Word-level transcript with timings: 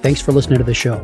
Thanks 0.00 0.20
for 0.20 0.32
listening 0.32 0.58
to 0.58 0.64
the 0.64 0.74
show. 0.74 1.02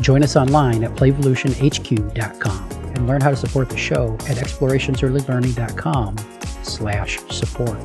Join 0.00 0.22
us 0.22 0.36
online 0.36 0.82
at 0.84 0.92
playvolutionhq.com 0.92 2.70
and 2.94 3.06
learn 3.06 3.20
how 3.20 3.30
to 3.30 3.36
support 3.36 3.70
the 3.70 3.76
show 3.76 4.14
at 4.28 4.36
explorationsearlylearning.com 4.36 6.16
slash 6.62 7.18
support. 7.30 7.78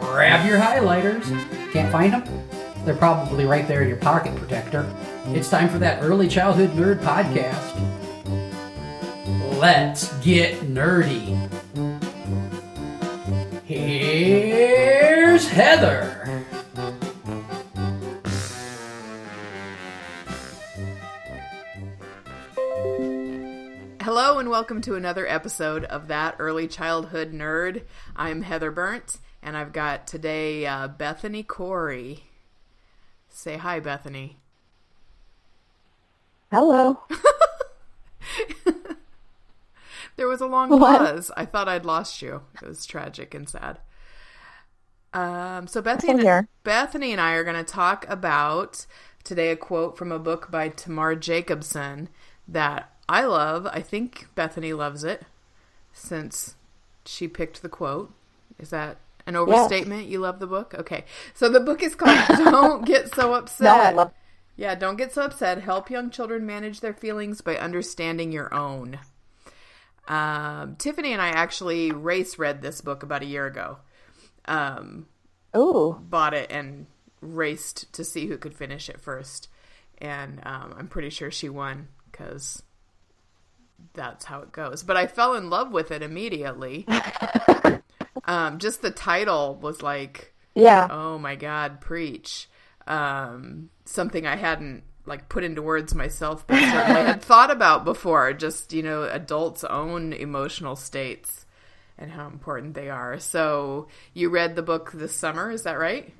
Grab 0.00 0.46
your 0.46 0.58
highlighters. 0.58 1.24
Can't 1.72 1.90
find 1.90 2.12
them? 2.12 2.24
They're 2.84 2.96
probably 2.96 3.44
right 3.44 3.66
there 3.68 3.82
in 3.82 3.88
your 3.88 3.98
pocket 3.98 4.34
protector. 4.36 4.92
It's 5.26 5.48
time 5.48 5.68
for 5.68 5.78
that 5.78 6.02
Early 6.02 6.28
Childhood 6.28 6.70
Nerd 6.70 6.98
podcast. 7.00 7.76
Let's 9.58 10.12
get 10.20 10.60
nerdy. 10.62 11.50
Heather. 15.50 16.44
Hello 24.02 24.38
and 24.38 24.50
welcome 24.50 24.80
to 24.82 24.94
another 24.94 25.26
episode 25.26 25.84
of 25.84 26.08
That 26.08 26.36
Early 26.38 26.68
Childhood 26.68 27.32
Nerd. 27.32 27.82
I'm 28.14 28.42
Heather 28.42 28.70
Bernt 28.70 29.18
and 29.42 29.56
I've 29.56 29.72
got 29.72 30.06
today 30.06 30.66
uh, 30.66 30.88
Bethany 30.88 31.42
Corey. 31.42 32.24
Say 33.28 33.56
hi, 33.56 33.80
Bethany. 33.80 34.38
Hello. 36.50 37.00
There 40.16 40.28
was 40.28 40.42
a 40.42 40.46
long 40.46 40.68
What? 40.68 40.98
pause. 40.98 41.30
I 41.34 41.46
thought 41.46 41.66
I'd 41.66 41.86
lost 41.86 42.20
you. 42.20 42.42
It 42.60 42.68
was 42.68 42.84
tragic 42.84 43.32
and 43.32 43.48
sad. 43.48 43.78
Um, 45.12 45.66
so 45.66 45.82
Bethany, 45.82 46.22
here. 46.22 46.48
Bethany 46.62 47.12
and 47.12 47.20
I 47.20 47.32
are 47.32 47.44
going 47.44 47.56
to 47.56 47.64
talk 47.64 48.08
about 48.08 48.86
today 49.24 49.50
a 49.50 49.56
quote 49.56 49.96
from 49.98 50.12
a 50.12 50.18
book 50.18 50.50
by 50.50 50.68
Tamar 50.68 51.16
Jacobson 51.16 52.08
that 52.46 52.92
I 53.08 53.24
love. 53.24 53.66
I 53.66 53.80
think 53.80 54.28
Bethany 54.34 54.72
loves 54.72 55.04
it 55.04 55.22
since 55.92 56.54
she 57.04 57.26
picked 57.26 57.62
the 57.62 57.68
quote. 57.68 58.12
Is 58.58 58.70
that 58.70 58.98
an 59.26 59.36
overstatement? 59.36 60.06
You 60.06 60.20
love 60.20 60.38
the 60.38 60.46
book? 60.46 60.74
Okay. 60.78 61.04
So 61.34 61.48
the 61.48 61.60
book 61.60 61.82
is 61.82 61.94
called 61.94 62.28
Don't 62.28 62.86
Get 62.86 63.12
So 63.14 63.34
Upset. 63.34 63.64
No, 63.64 63.82
I 63.82 63.90
love. 63.92 64.12
Yeah, 64.60 64.74
don't 64.74 64.96
get 64.96 65.10
so 65.14 65.22
upset. 65.22 65.62
Help 65.62 65.88
young 65.88 66.10
children 66.10 66.44
manage 66.44 66.80
their 66.80 66.92
feelings 66.92 67.40
by 67.40 67.56
understanding 67.56 68.30
your 68.30 68.52
own. 68.52 68.98
Um, 70.06 70.76
Tiffany 70.76 71.14
and 71.14 71.22
I 71.22 71.28
actually 71.28 71.92
race 71.92 72.38
read 72.38 72.60
this 72.60 72.82
book 72.82 73.02
about 73.02 73.22
a 73.22 73.26
year 73.26 73.46
ago. 73.46 73.78
Um, 74.50 75.06
Ooh, 75.56 75.98
bought 76.00 76.34
it 76.34 76.50
and 76.50 76.86
raced 77.20 77.92
to 77.94 78.04
see 78.04 78.26
who 78.26 78.36
could 78.36 78.54
finish 78.54 78.88
it 78.88 79.00
first. 79.00 79.48
And 79.98 80.40
um, 80.44 80.74
I'm 80.78 80.88
pretty 80.88 81.10
sure 81.10 81.30
she 81.30 81.48
won 81.48 81.88
because 82.10 82.62
that's 83.94 84.24
how 84.24 84.40
it 84.40 84.52
goes. 84.52 84.82
But 84.82 84.96
I 84.96 85.06
fell 85.06 85.34
in 85.34 85.50
love 85.50 85.72
with 85.72 85.90
it 85.90 86.02
immediately. 86.02 86.86
um, 88.24 88.58
just 88.58 88.82
the 88.82 88.90
title 88.90 89.56
was 89.56 89.82
like, 89.82 90.34
yeah. 90.54 90.88
oh 90.90 91.18
my 91.18 91.36
god 91.36 91.80
preach 91.80 92.48
um 92.86 93.70
something 93.84 94.26
i 94.26 94.36
hadn't 94.36 94.82
like 95.06 95.28
put 95.28 95.44
into 95.44 95.62
words 95.62 95.94
myself 95.94 96.46
but 96.46 96.58
certainly 96.58 97.02
had 97.06 97.22
thought 97.22 97.50
about 97.50 97.84
before 97.84 98.32
just 98.32 98.72
you 98.72 98.82
know 98.82 99.04
adults 99.04 99.64
own 99.64 100.12
emotional 100.12 100.76
states 100.76 101.46
and 102.00 102.10
how 102.12 102.26
important 102.26 102.74
they 102.74 102.88
are 102.90 103.18
so 103.18 103.86
you 104.14 104.28
read 104.30 104.56
the 104.56 104.62
book 104.62 104.90
this 104.92 105.14
summer 105.14 105.50
is 105.50 105.62
that 105.64 105.78
right 105.78 106.12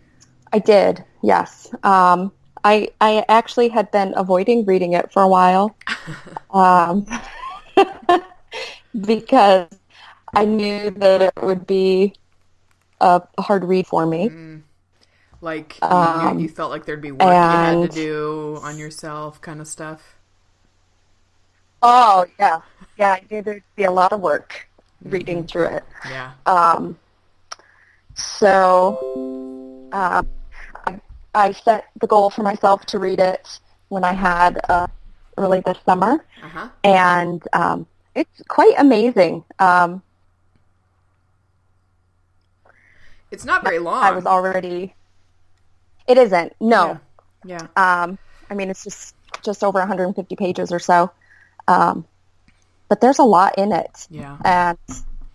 I 0.53 0.59
did. 0.59 1.05
Yes. 1.23 1.73
Um, 1.85 2.33
I 2.65 2.91
I 3.01 3.25
actually 3.29 3.69
had 3.69 3.91
been 3.93 4.15
avoiding 4.17 4.65
reading 4.65 4.95
it 4.95 5.13
for 5.13 5.23
a 5.23 5.29
while, 5.29 5.77
um, 6.51 7.07
because 9.01 9.69
I 10.35 10.45
knew 10.45 10.91
that 10.91 11.23
it 11.23 11.33
would 11.43 11.67
be 11.67 12.15
a 13.01 13.23
hard 13.39 13.65
read 13.65 13.87
for 13.87 14.07
me. 14.07 14.31
like 15.41 15.79
you- 15.81 15.89
Um, 15.89 16.39
you, 16.39 16.45
you 16.45 16.49
felt 16.49 16.71
like 16.71 16.85
there'd 16.85 17.01
be 17.01 17.13
work 17.13 17.31
you 17.53 17.59
had 17.59 17.83
to 17.83 17.89
do 17.89 18.59
on 18.63 18.79
yourself 18.79 19.41
kind 19.41 19.61
of 19.61 19.69
stuff 19.69 20.17
Oh 21.83 22.27
yeah, 22.39 22.61
yeah. 22.99 23.13
I 23.13 23.23
knew 23.31 23.43
there'd 23.43 23.63
be 23.77 23.85
a 23.85 23.91
lot 23.91 24.13
of 24.13 24.21
work 24.21 24.69
reading 25.05 25.47
through 25.47 25.67
it. 25.67 25.85
yeah 26.09 26.33
Um, 26.47 26.99
so 28.15 29.89
uh, 29.93 30.23
I, 30.87 31.01
I 31.35 31.53
set 31.53 31.87
the 32.01 32.07
goal 32.07 32.31
for 32.31 32.43
myself 32.43 32.87
to 32.87 32.99
read 32.99 33.21
it 33.21 33.61
when 33.89 34.05
I 34.05 34.13
had 34.13 34.61
uh, 34.69 34.87
early 35.37 35.61
this 35.61 35.79
summer, 35.85 36.25
uh-huh 36.43 36.69
and 36.85 37.43
um, 37.53 37.87
it's 38.15 38.43
quite 38.49 38.75
amazing. 38.79 39.45
Um, 39.59 40.03
it's 43.31 43.45
not 43.45 43.63
very 43.63 43.79
long 43.79 44.03
I 44.03 44.11
was 44.11 44.27
already. 44.27 44.95
It 46.07 46.19
isn't. 46.19 46.55
No. 46.61 46.99
yeah 47.45 47.67
Um, 47.77 48.19
I 48.51 48.55
mean, 48.55 48.71
it's 48.71 48.85
just 48.85 49.15
just 49.43 49.63
over 49.65 49.79
150 49.79 50.37
pages 50.37 50.73
or 50.73 50.79
so. 50.79 51.11
Um, 51.69 52.05
but 52.91 53.01
there's 53.01 53.19
a 53.19 53.25
lot 53.25 53.57
in 53.57 53.73
it, 53.73 54.07
yeah 54.11 54.37
and 54.45 54.79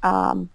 um, 0.04 0.50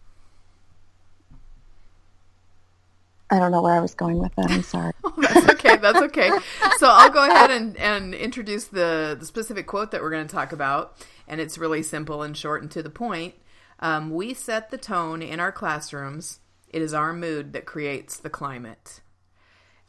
I 3.31 3.39
don't 3.39 3.53
know 3.53 3.63
where 3.63 3.75
I 3.75 3.81
was 3.81 3.95
going 3.95 4.19
with 4.19 4.35
that. 4.35 4.51
I'm 4.51 4.63
sorry. 4.63 4.93
that's 5.19 5.49
okay. 5.51 5.77
That's 5.77 6.01
okay. 6.03 6.31
So 6.79 6.89
I'll 6.89 7.11
go 7.11 7.25
ahead 7.25 7.51
and, 7.53 7.77
and 7.77 8.13
introduce 8.13 8.65
the, 8.65 9.17
the 9.19 9.25
specific 9.25 9.69
quote 9.69 9.93
that 9.93 10.03
we're 10.03 10.11
going 10.11 10.27
to 10.27 10.35
talk 10.35 10.51
about. 10.53 10.97
And 11.29 11.41
it's 11.41 11.57
really 11.57 11.85
simple 11.85 12.23
and 12.23 12.37
short 12.37 12.63
and 12.63 12.71
to 12.73 12.83
the 12.83 12.91
point. 12.91 13.35
Um, 13.79 14.11
we 14.11 14.35
set 14.35 14.71
the 14.71 14.79
tone 14.79 15.23
in 15.23 15.39
our 15.39 15.53
classrooms. 15.53 16.41
It 16.71 16.83
is 16.83 16.93
our 16.93 17.13
mood 17.13 17.53
that 17.53 17.67
creates 17.67 18.17
the 18.17 18.31
climate. 18.31 19.01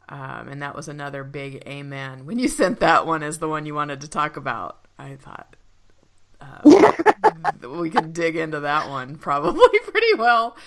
Um, 0.07 0.47
and 0.47 0.61
that 0.61 0.75
was 0.75 0.87
another 0.87 1.23
big 1.23 1.63
amen. 1.65 2.27
When 2.27 2.37
you 2.37 2.47
sent 2.47 2.79
that 2.81 3.07
one 3.07 3.23
as 3.23 3.39
the 3.39 3.49
one 3.49 3.65
you 3.65 3.73
wanted 3.73 4.01
to 4.01 4.07
talk 4.07 4.37
about, 4.37 4.85
I 4.99 5.15
thought 5.15 5.55
uh, 6.41 7.67
we 7.67 7.89
could 7.89 8.13
dig 8.13 8.35
into 8.35 8.61
that 8.61 8.89
one 8.89 9.15
probably 9.17 9.79
pretty 9.91 10.13
well. 10.17 10.57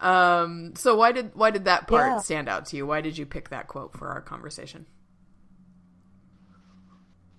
Um, 0.00 0.74
so 0.76 0.96
why 0.96 1.12
did 1.12 1.34
why 1.34 1.50
did 1.50 1.64
that 1.66 1.86
part 1.88 2.06
Yeah. 2.06 2.18
stand 2.18 2.48
out 2.48 2.66
to 2.66 2.76
you? 2.76 2.86
Why 2.86 3.00
did 3.00 3.16
you 3.16 3.26
pick 3.26 3.48
that 3.50 3.68
quote 3.68 3.96
for 3.96 4.08
our 4.08 4.20
conversation? 4.20 4.86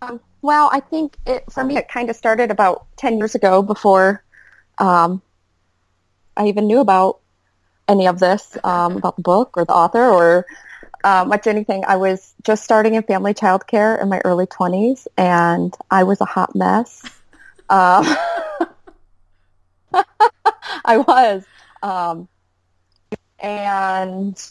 Um, 0.02 0.20
well, 0.42 0.70
I 0.74 0.80
think 0.80 1.18
it 1.26 1.50
for 1.52 1.64
me 1.64 1.78
it 1.78 1.88
kind 1.88 2.10
of 2.10 2.16
started 2.16 2.52
about 2.52 2.88
ten 2.98 3.18
years 3.18 3.36
ago 3.36 3.62
before 3.62 4.24
um, 4.80 5.22
I 6.36 6.48
even 6.48 6.68
knew 6.68 6.80
about 6.80 7.20
any 7.88 8.08
of 8.08 8.20
this 8.20 8.58
um, 8.64 8.98
about 8.98 9.16
the 9.18 9.22
book 9.22 9.52
or 9.56 9.66
the 9.66 9.74
author 9.74 10.04
or 10.04 10.46
uh, 11.04 11.26
much 11.26 11.48
anything. 11.48 11.84
I 11.88 11.98
was 11.98 12.34
just 12.44 12.64
starting 12.64 12.96
in 12.96 13.04
family 13.04 13.34
child 13.34 13.68
care 13.68 13.96
in 13.96 14.10
my 14.10 14.22
early 14.26 14.46
twenties, 14.46 15.08
and 15.18 15.74
I 15.92 16.04
was 16.04 16.20
a 16.22 16.26
hot 16.26 16.56
mess. 16.56 17.04
Um, 17.70 18.06
I 20.86 20.98
was, 20.98 21.46
um, 21.82 22.28
and 23.40 24.42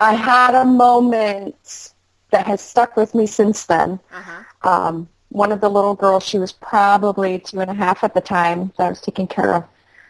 I 0.00 0.14
had 0.14 0.54
a 0.54 0.64
moment 0.64 1.92
that 2.30 2.46
has 2.46 2.60
stuck 2.60 2.96
with 2.96 3.14
me 3.14 3.26
since 3.26 3.66
then. 3.66 3.98
Uh-huh. 4.12 4.68
Um, 4.68 5.08
one 5.30 5.52
of 5.52 5.60
the 5.60 5.68
little 5.68 5.94
girls, 5.94 6.24
she 6.24 6.38
was 6.38 6.52
probably 6.52 7.38
two 7.38 7.60
and 7.60 7.70
a 7.70 7.74
half 7.74 8.02
at 8.02 8.14
the 8.14 8.20
time 8.20 8.72
that 8.78 8.86
I 8.86 8.88
was 8.90 9.00
taking 9.00 9.26
care 9.26 9.54
of. 9.54 9.64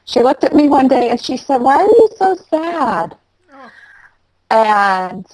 She 0.04 0.22
looked 0.22 0.44
at 0.44 0.54
me 0.54 0.68
one 0.68 0.88
day 0.88 1.10
and 1.10 1.20
she 1.20 1.36
said, 1.36 1.60
"Why 1.60 1.76
are 1.76 1.86
you 1.86 2.08
so 2.16 2.36
sad?" 2.48 3.16
Oh. 3.52 3.70
And 4.50 5.26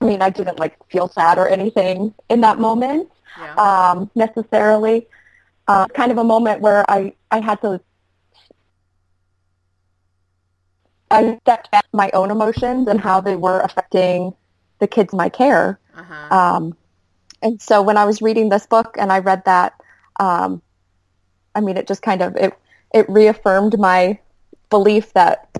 I 0.00 0.04
mean, 0.04 0.22
I 0.22 0.30
didn't 0.30 0.58
like 0.58 0.76
feel 0.90 1.08
sad 1.08 1.38
or 1.38 1.48
anything 1.48 2.14
in 2.28 2.40
that 2.42 2.58
moment 2.58 3.08
Yeah. 3.38 3.54
um, 3.54 4.10
necessarily. 4.14 5.06
Uh, 5.66 5.86
kind 5.88 6.10
of 6.10 6.16
a 6.16 6.24
moment 6.24 6.62
where 6.62 6.90
I, 6.90 7.12
I 7.30 7.40
had 7.40 7.60
to 7.60 7.78
I 11.10 11.38
stepped 11.42 11.70
back 11.70 11.86
my 11.92 12.10
own 12.12 12.30
emotions 12.30 12.88
and 12.88 13.00
how 13.00 13.20
they 13.20 13.36
were 13.36 13.60
affecting 13.60 14.34
the 14.78 14.86
kids 14.86 15.12
in 15.12 15.16
my 15.16 15.28
care. 15.28 15.78
Uh-huh. 15.96 16.36
Um, 16.36 16.76
and 17.42 17.60
so 17.60 17.82
when 17.82 17.96
I 17.96 18.04
was 18.04 18.20
reading 18.20 18.48
this 18.48 18.66
book 18.66 18.96
and 18.98 19.12
I 19.12 19.20
read 19.20 19.44
that, 19.44 19.80
um, 20.20 20.60
I 21.54 21.60
mean, 21.60 21.76
it 21.76 21.86
just 21.86 22.02
kind 22.02 22.22
of 22.22 22.36
it 22.36 22.52
it 22.94 23.08
reaffirmed 23.08 23.78
my 23.78 24.18
belief 24.70 25.12
that 25.14 25.56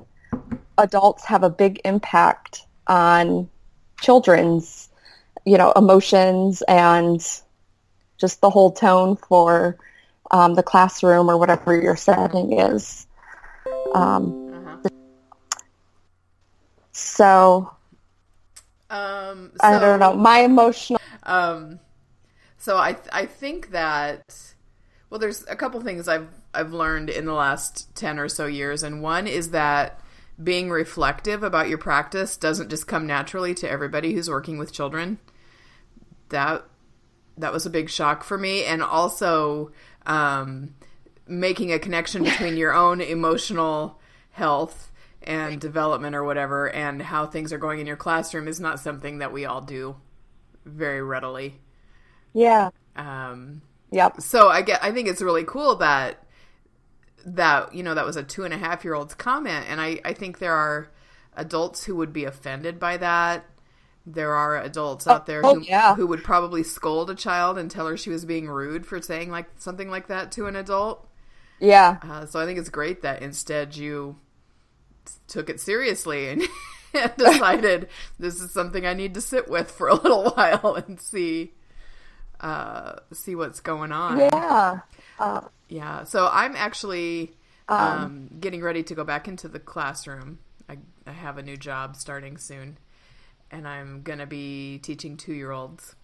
adults 0.76 1.24
have 1.24 1.42
a 1.42 1.50
big 1.50 1.80
impact 1.84 2.66
on 2.86 3.48
children's, 4.00 4.88
you 5.44 5.58
know, 5.58 5.72
emotions 5.76 6.62
and 6.62 7.20
just 8.18 8.40
the 8.40 8.50
whole 8.50 8.70
tone 8.72 9.16
for 9.16 9.78
um, 10.30 10.54
the 10.54 10.62
classroom 10.62 11.30
or 11.30 11.38
whatever 11.38 11.80
your 11.80 11.96
setting 11.96 12.58
is. 12.58 13.06
Um, 13.94 14.52
Uh-huh. 14.52 14.88
so, 16.92 17.72
Um, 18.90 19.52
I 19.60 19.78
don't 19.78 20.00
know. 20.00 20.14
My 20.14 20.40
emotional. 20.40 21.00
Um, 21.22 21.78
so 22.58 22.76
I 22.76 22.96
I 23.12 23.26
think 23.26 23.70
that 23.70 24.22
well, 25.10 25.18
there's 25.18 25.44
a 25.48 25.56
couple 25.56 25.80
things 25.80 26.08
I've 26.08 26.28
I've 26.52 26.72
learned 26.72 27.10
in 27.10 27.24
the 27.24 27.32
last 27.32 27.94
ten 27.94 28.18
or 28.18 28.28
so 28.28 28.46
years, 28.46 28.82
and 28.82 29.02
one 29.02 29.26
is 29.26 29.50
that 29.50 30.00
being 30.42 30.70
reflective 30.70 31.42
about 31.42 31.68
your 31.68 31.78
practice 31.78 32.36
doesn't 32.36 32.70
just 32.70 32.86
come 32.86 33.06
naturally 33.06 33.54
to 33.54 33.68
everybody 33.68 34.12
who's 34.14 34.28
working 34.30 34.56
with 34.58 34.72
children. 34.72 35.18
That 36.28 36.64
that 37.38 37.52
was 37.52 37.66
a 37.66 37.70
big 37.70 37.90
shock 37.90 38.24
for 38.24 38.38
me, 38.38 38.64
and 38.64 38.82
also 38.82 39.72
um, 40.06 40.74
making 41.26 41.72
a 41.72 41.78
connection 41.78 42.24
between 42.24 42.56
your 42.56 42.72
own 42.74 43.00
emotional 43.00 44.00
health 44.32 44.90
and 45.22 45.60
development 45.60 46.14
or 46.16 46.24
whatever 46.24 46.70
and 46.70 47.02
how 47.02 47.26
things 47.26 47.52
are 47.52 47.58
going 47.58 47.80
in 47.80 47.86
your 47.86 47.96
classroom 47.96 48.48
is 48.48 48.60
not 48.60 48.80
something 48.80 49.18
that 49.18 49.32
we 49.32 49.44
all 49.44 49.60
do 49.60 49.96
very 50.64 51.02
readily. 51.02 51.60
Yeah. 52.32 52.70
Um, 52.96 53.62
Yep. 53.90 54.18
so 54.18 54.48
I 54.48 54.62
get, 54.62 54.82
I 54.82 54.92
think 54.92 55.08
it's 55.08 55.22
really 55.22 55.44
cool 55.44 55.76
that 55.76 56.24
that 57.26 57.74
you 57.74 57.82
know 57.82 57.94
that 57.94 58.06
was 58.06 58.16
a 58.16 58.22
two 58.22 58.44
and 58.44 58.54
a 58.54 58.58
half 58.58 58.84
year 58.84 58.94
old's 58.94 59.14
comment, 59.14 59.66
and 59.68 59.80
I 59.80 60.00
I 60.04 60.12
think 60.12 60.38
there 60.38 60.54
are 60.54 60.90
adults 61.36 61.84
who 61.84 61.96
would 61.96 62.12
be 62.12 62.24
offended 62.24 62.78
by 62.78 62.96
that. 62.98 63.44
There 64.10 64.34
are 64.34 64.58
adults 64.58 65.06
out 65.06 65.26
there 65.26 65.44
oh, 65.44 65.56
who 65.56 65.62
yeah. 65.62 65.94
who 65.94 66.06
would 66.06 66.24
probably 66.24 66.62
scold 66.62 67.10
a 67.10 67.14
child 67.14 67.58
and 67.58 67.70
tell 67.70 67.86
her 67.86 67.96
she 67.96 68.10
was 68.10 68.24
being 68.24 68.48
rude 68.48 68.86
for 68.86 69.02
saying 69.02 69.30
like 69.30 69.46
something 69.58 69.90
like 69.90 70.08
that 70.08 70.32
to 70.32 70.46
an 70.46 70.56
adult. 70.56 71.06
Yeah. 71.60 71.98
Uh, 72.02 72.24
so 72.24 72.40
I 72.40 72.46
think 72.46 72.58
it's 72.58 72.70
great 72.70 73.02
that 73.02 73.22
instead 73.22 73.76
you 73.76 74.16
took 75.26 75.50
it 75.50 75.60
seriously 75.60 76.28
and, 76.28 76.42
and 76.94 77.12
decided 77.18 77.88
this 78.18 78.40
is 78.40 78.52
something 78.52 78.86
I 78.86 78.94
need 78.94 79.14
to 79.14 79.20
sit 79.20 79.48
with 79.48 79.70
for 79.70 79.88
a 79.88 79.94
little 79.94 80.30
while 80.34 80.74
and 80.74 80.98
see 80.98 81.52
uh, 82.40 82.94
see 83.12 83.34
what's 83.34 83.60
going 83.60 83.92
on. 83.92 84.18
Yeah. 84.18 84.80
Uh, 85.18 85.40
Yeah, 85.68 86.04
so 86.04 86.28
I'm 86.32 86.56
actually 86.56 87.36
um, 87.68 88.30
getting 88.40 88.62
ready 88.62 88.82
to 88.84 88.94
go 88.94 89.04
back 89.04 89.28
into 89.28 89.48
the 89.48 89.58
classroom. 89.58 90.38
I, 90.68 90.78
I 91.06 91.12
have 91.12 91.36
a 91.36 91.42
new 91.42 91.56
job 91.56 91.96
starting 91.96 92.38
soon, 92.38 92.78
and 93.50 93.66
I'm 93.66 94.02
going 94.02 94.18
to 94.18 94.26
be 94.26 94.78
teaching 94.78 95.16
two 95.16 95.32
year 95.32 95.50
olds 95.50 95.94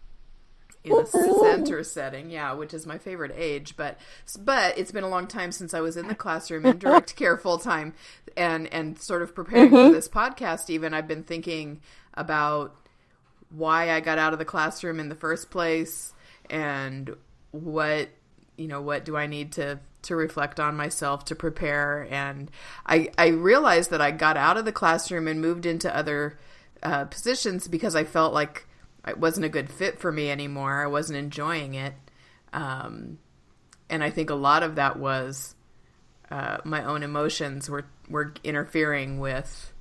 in 0.85 0.93
a 0.93 1.06
center 1.06 1.82
setting. 1.82 2.31
Yeah, 2.31 2.52
which 2.52 2.75
is 2.75 2.87
my 2.87 2.99
favorite 2.99 3.32
age. 3.35 3.76
But 3.76 3.99
but 4.38 4.79
it's 4.79 4.93
been 4.93 5.05
a 5.05 5.08
long 5.08 5.26
time 5.26 5.52
since 5.52 5.75
I 5.75 5.81
was 5.81 5.96
in 5.96 6.08
the 6.08 6.14
classroom 6.14 6.67
in 6.67 6.79
direct 6.79 7.17
care 7.17 7.37
full 7.37 7.58
time, 7.58 7.94
and 8.37 8.73
and 8.73 8.99
sort 8.99 9.23
of 9.23 9.35
preparing 9.35 9.70
for 9.70 9.76
mm-hmm. 9.76 9.93
this 9.93 10.08
podcast. 10.08 10.70
Even 10.70 10.94
I've 10.94 11.08
been 11.08 11.25
thinking 11.25 11.81
about 12.14 12.75
why 13.50 13.93
I 13.93 14.00
got 14.00 14.19
out 14.19 14.32
of 14.32 14.38
the 14.38 14.44
classroom 14.44 15.00
in 15.00 15.08
the 15.08 15.14
first 15.14 15.50
place 15.50 16.12
and 16.50 17.14
what 17.50 18.08
you 18.56 18.69
know 18.69 18.81
what 18.81 19.05
do 19.05 19.17
I 19.17 19.26
need 19.26 19.52
to 19.52 19.81
to 20.02 20.17
reflect 20.17 20.61
on 20.61 20.76
myself 20.76 21.25
to 21.26 21.35
prepare 21.35 22.06
and 22.11 22.50
I 22.85 23.11
I 23.17 23.29
realized 23.29 23.91
that 23.91 24.00
I 24.00 24.11
got 24.11 24.37
out 24.37 24.56
of 24.56 24.64
the 24.64 24.73
classroom 24.73 25.29
and 25.29 25.41
moved 25.41 25.67
into 25.67 25.94
other 25.94 26.38
uh, 26.84 27.04
positions 27.06 27.69
because 27.69 27.96
I 27.96 28.04
felt 28.04 28.34
like 28.34 28.66
it 29.06 29.19
wasn't 29.19 29.46
a 29.46 29.48
good 29.48 29.70
fit 29.70 29.98
for 29.98 30.12
me 30.12 30.31
anymore. 30.31 30.82
I 30.82 30.86
wasn't 30.86 31.19
enjoying 31.19 31.75
it. 31.75 31.94
Um, 32.52 33.19
and 33.90 34.02
I 34.02 34.10
think 34.10 34.31
a 34.31 34.34
lot 34.34 34.62
of 34.62 34.76
that 34.76 34.98
was 34.98 35.54
uh, 36.31 36.58
my 36.64 36.84
own 36.84 37.02
emotions 37.02 37.69
were 37.69 37.86
were 38.08 38.34
interfering 38.44 39.19
with 39.19 39.72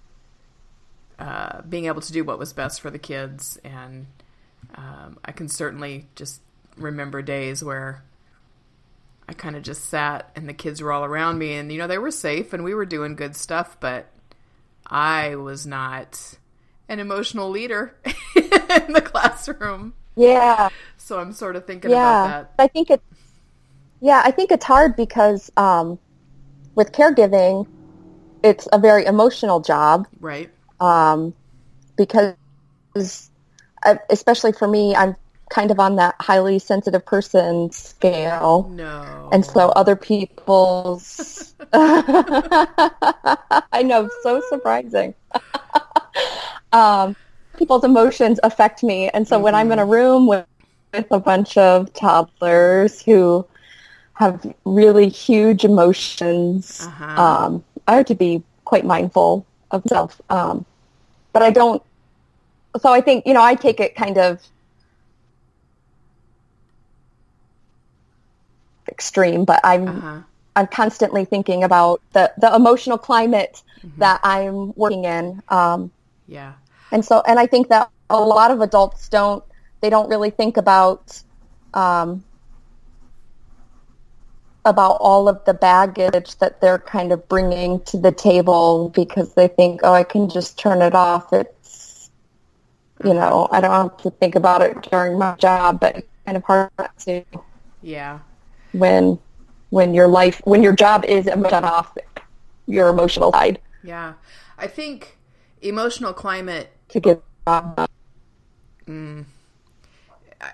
uh, 1.19 1.61
being 1.61 1.85
able 1.85 2.01
to 2.01 2.11
do 2.11 2.23
what 2.23 2.39
was 2.39 2.53
best 2.53 2.81
for 2.81 2.89
the 2.89 2.99
kids. 2.99 3.57
And 3.63 4.07
um, 4.75 5.19
I 5.23 5.31
can 5.31 5.47
certainly 5.47 6.07
just 6.15 6.41
remember 6.77 7.21
days 7.21 7.63
where 7.63 8.03
I 9.27 9.33
kind 9.33 9.55
of 9.55 9.63
just 9.63 9.85
sat 9.85 10.31
and 10.35 10.49
the 10.49 10.53
kids 10.53 10.81
were 10.81 10.91
all 10.91 11.05
around 11.05 11.37
me 11.37 11.53
and 11.53 11.71
you 11.71 11.77
know 11.77 11.87
they 11.87 11.97
were 11.97 12.11
safe 12.11 12.53
and 12.53 12.63
we 12.63 12.73
were 12.73 12.85
doing 12.85 13.15
good 13.15 13.35
stuff 13.35 13.77
but 13.79 14.07
I 14.85 15.35
was 15.35 15.65
not 15.65 16.37
an 16.89 16.99
emotional 16.99 17.49
leader 17.49 17.95
in 18.35 18.93
the 18.93 19.01
classroom 19.03 19.93
yeah. 20.15 20.69
so 20.97 21.19
I'm 21.19 21.33
sort 21.33 21.55
of 21.55 21.65
thinking 21.65 21.91
Yeah. 21.91 22.25
about 22.25 22.57
that. 22.57 22.63
I 22.63 22.67
think 22.67 22.89
it. 22.89 23.01
Yeah, 23.99 24.21
I 24.23 24.31
think 24.31 24.51
it's 24.51 24.65
hard 24.65 24.95
because 24.95 25.51
um, 25.57 25.97
with 26.75 26.91
caregiving, 26.91 27.67
it's 28.43 28.67
a 28.73 28.77
very 28.77 29.05
emotional 29.05 29.59
job. 29.59 30.07
right 30.19 30.49
um, 30.79 31.33
because 31.95 32.35
uh, 33.85 33.95
especially 34.09 34.51
for 34.51 34.67
me, 34.67 34.95
I'm 34.95 35.15
kind 35.49 35.71
of 35.71 35.79
on 35.79 35.95
that 35.97 36.15
highly 36.19 36.59
sensitive 36.59 37.05
person 37.05 37.71
scale. 37.71 38.69
no 38.73 39.29
And 39.31 39.45
so 39.45 39.69
other 39.69 39.95
people's, 39.95 41.53
I 41.73 43.81
know, 43.83 44.09
so 44.23 44.41
surprising. 44.49 45.13
Um, 46.73 47.15
people's 47.57 47.83
emotions 47.83 48.39
affect 48.43 48.83
me. 48.83 49.09
And 49.09 49.27
so 49.27 49.39
when 49.39 49.55
I'm 49.55 49.71
in 49.71 49.79
a 49.79 49.85
room 49.85 50.27
with, 50.27 50.45
with 50.93 51.07
a 51.11 51.19
bunch 51.19 51.57
of 51.57 51.93
toddlers 51.93 53.01
who 53.01 53.45
have 54.15 54.45
really 54.65 55.09
huge 55.09 55.63
emotions, 55.63 56.87
Uh-huh. 56.87 57.21
um, 57.21 57.63
I 57.87 57.95
have 57.97 58.05
to 58.07 58.15
be 58.15 58.43
quite 58.65 58.85
mindful 58.85 59.45
of 59.71 59.85
myself. 59.85 60.19
Um, 60.29 60.65
but 61.31 61.41
I 61.41 61.51
don't, 61.51 61.81
so 62.81 62.91
I 62.91 63.01
think, 63.01 63.25
you 63.25 63.33
know, 63.33 63.43
I 63.43 63.55
take 63.55 63.79
it 63.79 63.95
kind 63.95 64.17
of 64.17 64.41
extreme, 68.87 69.45
but 69.45 69.59
I'm 69.63 69.87
uh-huh 69.87 70.19
I'm 70.55 70.67
constantly 70.67 71.25
thinking 71.25 71.63
about 71.63 72.01
the 72.13 72.31
the 72.37 72.53
emotional 72.55 72.97
climate 72.97 73.63
that 73.97 74.19
I'm 74.23 74.73
working 74.75 75.05
in. 75.05 75.41
Um, 75.49 75.91
yeah 76.27 76.53
and 76.93 77.03
so, 77.03 77.23
and 77.27 77.39
I 77.39 77.47
think 77.47 77.69
that 77.69 77.89
a 78.11 78.19
lot 78.19 78.51
of 78.51 78.61
adults 78.61 79.09
don't 79.09 79.43
they 79.81 79.89
don't 79.89 80.07
really 80.09 80.29
think 80.29 80.57
about 80.57 81.21
um, 81.73 82.23
about 84.63 84.97
all 85.01 85.27
of 85.27 85.43
the 85.45 85.55
baggage 85.55 86.37
that 86.37 86.61
they're 86.61 86.77
kind 86.77 87.11
of 87.11 87.27
bringing 87.27 87.81
to 87.85 87.97
the 87.97 88.11
table 88.11 88.89
because 88.89 89.33
they 89.33 89.47
think, 89.47 89.81
oh, 89.83 89.91
I 89.91 90.03
can 90.03 90.29
just 90.29 90.59
turn 90.59 90.83
it 90.83 90.93
off. 90.93 91.33
It's 91.33 92.11
you 93.03 93.15
know, 93.15 93.47
I 93.51 93.59
don't 93.59 93.71
have 93.71 93.97
to 94.03 94.11
think 94.11 94.35
about 94.35 94.61
it 94.61 94.79
during 94.83 95.17
my 95.17 95.35
job, 95.35 95.79
but 95.79 95.97
it's 95.97 96.07
kind 96.25 96.37
of 96.37 96.43
hard 96.43 96.69
to 96.99 97.23
yeah. 97.81 98.19
when 98.71 99.17
when 99.71 99.95
your 99.95 100.07
life 100.07 100.41
when 100.45 100.61
your 100.61 100.75
job 100.75 101.05
is 101.05 101.25
shut 101.25 101.63
off 101.63 101.97
your 102.67 102.89
emotional 102.89 103.31
side. 103.31 103.59
Yeah. 103.83 104.13
I 104.59 104.67
think 104.67 105.17
emotional 105.59 106.13
climate 106.13 106.69
to 106.89 106.99
get 106.99 107.23
uh, 107.47 107.87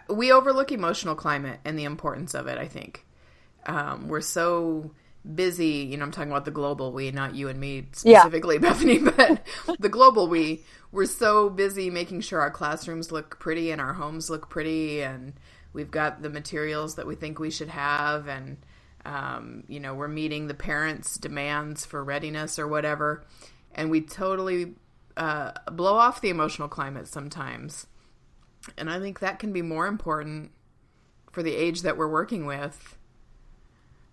we 0.09 0.31
overlook 0.31 0.71
emotional 0.71 1.15
climate 1.15 1.59
and 1.65 1.77
the 1.77 1.83
importance 1.85 2.33
of 2.33 2.47
it. 2.47 2.57
I 2.57 2.67
think 2.67 3.05
um, 3.65 4.07
we're 4.07 4.21
so 4.21 4.91
busy. 5.35 5.87
You 5.89 5.97
know, 5.97 6.05
I'm 6.05 6.11
talking 6.11 6.31
about 6.31 6.45
the 6.45 6.51
global 6.51 6.91
we, 6.93 7.11
not 7.11 7.35
you 7.35 7.49
and 7.49 7.59
me 7.59 7.87
Yeah. 8.03 8.29
specifically, 8.31 8.57
Bethany, 8.59 8.99
but 8.99 9.45
the 9.79 9.89
global 9.89 10.27
we. 10.27 10.63
We're 10.91 11.05
so 11.05 11.49
busy 11.49 11.89
making 11.89 12.21
sure 12.21 12.41
our 12.41 12.51
classrooms 12.51 13.11
look 13.11 13.39
pretty 13.39 13.71
and 13.71 13.81
our 13.81 13.93
homes 13.93 14.29
look 14.29 14.49
pretty, 14.49 15.01
and 15.03 15.33
we've 15.73 15.91
got 15.91 16.21
the 16.21 16.29
materials 16.29 16.95
that 16.95 17.07
we 17.07 17.15
think 17.15 17.39
we 17.39 17.51
should 17.51 17.69
have, 17.69 18.27
and 18.27 18.57
um, 19.05 19.63
you 19.67 19.79
know, 19.79 19.93
we're 19.95 20.07
meeting 20.07 20.47
the 20.47 20.53
parents' 20.55 21.17
demands 21.17 21.85
for 21.85 22.03
readiness 22.03 22.59
or 22.59 22.67
whatever, 22.67 23.25
and 23.75 23.91
we 23.91 24.01
totally 24.01 24.75
uh, 25.19 25.51
blow 25.71 25.95
off 25.95 26.21
the 26.21 26.29
emotional 26.29 26.67
climate 26.67 27.07
sometimes. 27.07 27.85
And 28.77 28.89
I 28.89 28.99
think 28.99 29.19
that 29.19 29.39
can 29.39 29.53
be 29.53 29.61
more 29.61 29.87
important 29.87 30.51
for 31.31 31.43
the 31.43 31.55
age 31.55 31.83
that 31.83 31.97
we're 31.97 32.07
working 32.07 32.45
with 32.47 32.97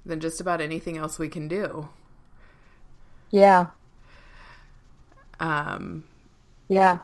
than 0.04 0.20
just 0.20 0.40
about 0.40 0.60
anything 0.60 0.96
else 0.98 1.18
we 1.18 1.28
can 1.28 1.48
do. 1.48 1.88
yeah 3.30 3.66
Um, 5.40 6.04
yeah 6.68 6.98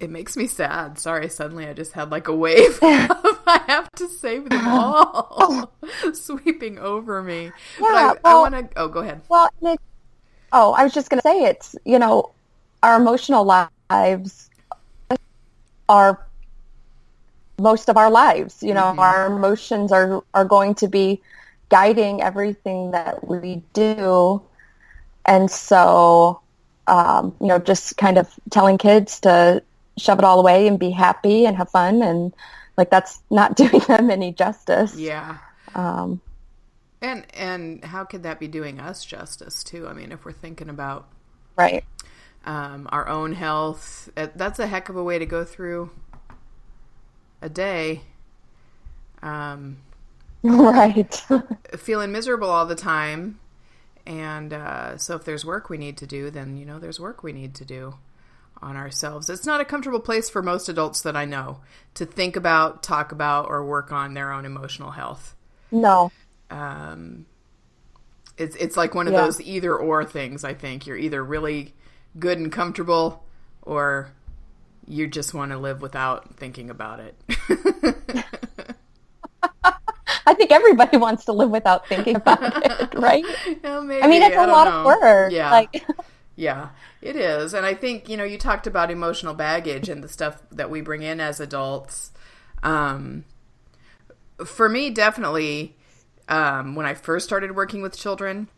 it 0.00 0.10
makes 0.10 0.36
me 0.36 0.46
sad. 0.48 0.98
Sorry, 0.98 1.28
suddenly 1.28 1.66
I 1.66 1.72
just 1.72 1.92
had 1.92 2.10
like 2.10 2.26
a 2.28 2.34
wave. 2.34 2.76
of, 2.82 3.40
I 3.46 3.62
have 3.68 3.90
to 3.92 4.08
save 4.08 4.50
them 4.50 4.66
all, 4.68 5.72
sweeping 6.12 6.78
over 6.78 7.22
me. 7.22 7.52
Yeah, 7.78 7.92
but 7.92 8.20
I, 8.24 8.32
I 8.32 8.34
want 8.34 8.54
to. 8.54 8.68
Oh, 8.76 8.88
go 8.88 9.00
ahead. 9.00 9.22
well 9.28 9.48
it, 9.62 9.80
oh 10.52 10.72
i 10.72 10.84
was 10.84 10.92
just 10.92 11.10
going 11.10 11.20
to 11.20 11.28
say 11.28 11.44
it's 11.44 11.76
you 11.84 11.98
know 11.98 12.30
our 12.82 13.00
emotional 13.00 13.44
lives 13.44 14.50
are 15.88 16.24
most 17.58 17.88
of 17.88 17.96
our 17.96 18.10
lives 18.10 18.62
you 18.62 18.74
know 18.74 18.94
our 18.98 19.26
emotions 19.26 19.92
are 19.92 20.22
are 20.34 20.44
going 20.44 20.74
to 20.74 20.88
be 20.88 21.20
guiding 21.68 22.22
everything 22.22 22.90
that 22.90 23.26
we 23.26 23.62
do 23.72 24.42
and 25.24 25.50
so 25.50 26.42
um, 26.86 27.34
you 27.40 27.46
know, 27.46 27.58
just 27.58 27.96
kind 27.96 28.18
of 28.18 28.28
telling 28.50 28.78
kids 28.78 29.20
to 29.20 29.62
shove 29.96 30.18
it 30.18 30.24
all 30.24 30.40
away 30.40 30.66
and 30.66 30.78
be 30.78 30.90
happy 30.90 31.46
and 31.46 31.56
have 31.56 31.70
fun. 31.70 32.02
And 32.02 32.32
like, 32.76 32.90
that's 32.90 33.20
not 33.30 33.56
doing 33.62 33.80
them 33.80 34.10
any 34.10 34.32
justice. 34.32 34.96
Yeah. 34.96 35.38
Um, 35.74 36.20
And 37.02 37.26
and 37.34 37.84
how 37.84 38.04
could 38.04 38.22
that 38.22 38.38
be 38.38 38.46
doing 38.48 38.80
us 38.80 39.04
justice 39.04 39.64
too? 39.64 39.88
I 39.88 39.92
mean, 39.92 40.12
if 40.12 40.24
we're 40.24 40.32
thinking 40.32 40.68
about 40.68 41.08
right. 41.56 41.84
um, 42.46 42.88
our 42.92 43.08
own 43.08 43.32
health, 43.32 44.08
uh, 44.16 44.28
that's 44.36 44.60
a 44.60 44.68
heck 44.68 44.88
of 44.88 44.96
a 44.96 45.02
way 45.02 45.18
to 45.18 45.26
go 45.26 45.44
through 45.44 45.90
a 47.42 47.48
day. 47.48 48.02
Um, 49.22 49.78
Right. 50.44 51.14
feeling 51.76 52.10
miserable 52.10 52.50
all 52.50 52.66
the 52.66 52.74
time, 52.74 53.38
and 54.06 54.52
uh, 54.52 54.96
so 54.98 55.14
if 55.14 55.24
there's 55.24 55.44
work 55.44 55.70
we 55.70 55.78
need 55.78 55.96
to 55.98 56.06
do, 56.06 56.30
then 56.30 56.56
you 56.56 56.66
know 56.66 56.80
there's 56.80 56.98
work 56.98 57.22
we 57.22 57.32
need 57.32 57.54
to 57.56 57.64
do 57.64 57.94
on 58.60 58.76
ourselves. 58.76 59.30
It's 59.30 59.46
not 59.46 59.60
a 59.60 59.64
comfortable 59.64 60.00
place 60.00 60.28
for 60.30 60.42
most 60.42 60.68
adults 60.68 61.02
that 61.02 61.16
I 61.16 61.24
know 61.26 61.60
to 61.94 62.06
think 62.06 62.34
about, 62.36 62.82
talk 62.82 63.12
about, 63.12 63.48
or 63.48 63.64
work 63.64 63.92
on 63.92 64.14
their 64.14 64.32
own 64.32 64.44
emotional 64.44 64.92
health. 64.92 65.36
no. 65.70 66.10
Um, 66.52 67.26
it's 68.36 68.54
it's 68.56 68.76
like 68.76 68.94
one 68.94 69.06
of 69.08 69.14
Yeah. 69.14 69.22
those 69.22 69.40
either 69.40 69.74
or 69.74 70.04
things. 70.04 70.44
I 70.44 70.54
think 70.54 70.86
you're 70.86 70.96
either 70.96 71.24
really 71.24 71.74
good 72.18 72.38
and 72.38 72.52
comfortable, 72.52 73.24
or 73.62 74.10
you 74.86 75.06
just 75.06 75.32
want 75.34 75.52
to 75.52 75.58
live 75.58 75.80
without 75.80 76.36
thinking 76.36 76.70
about 76.70 77.00
it. 77.00 77.14
I 80.24 80.34
think 80.34 80.52
everybody 80.52 80.96
wants 80.98 81.24
to 81.26 81.32
live 81.32 81.50
without 81.50 81.86
thinking 81.88 82.16
about 82.16 82.38
it, 82.64 82.94
right? 82.98 83.24
Maybe. 83.46 84.02
I 84.02 84.06
mean, 84.06 84.22
it's 84.22 84.36
a 84.36 84.44
a 84.44 84.46
lot 84.46 84.68
of 84.68 84.84
work. 84.86 85.32
Yeah, 85.32 85.50
Like, 85.50 85.84
yeah, 86.36 86.68
it 87.00 87.16
is. 87.16 87.54
And 87.54 87.66
I 87.66 87.74
think 87.74 88.08
you 88.08 88.16
know 88.16 88.24
you 88.24 88.38
talked 88.38 88.66
about 88.66 88.90
emotional 88.90 89.34
baggage 89.34 89.88
and 89.88 90.02
the 90.02 90.08
stuff 90.08 90.40
that 90.52 90.70
we 90.70 90.80
bring 90.80 91.02
in 91.02 91.20
as 91.20 91.40
adults. 91.40 92.12
Um, 92.62 93.24
for 94.44 94.68
me, 94.68 94.90
definitely, 94.90 95.76
um, 96.28 96.74
when 96.74 96.86
I 96.86 96.94
first 96.94 97.26
started 97.26 97.54
working 97.56 97.82
with 97.82 97.96
children, 97.96 98.48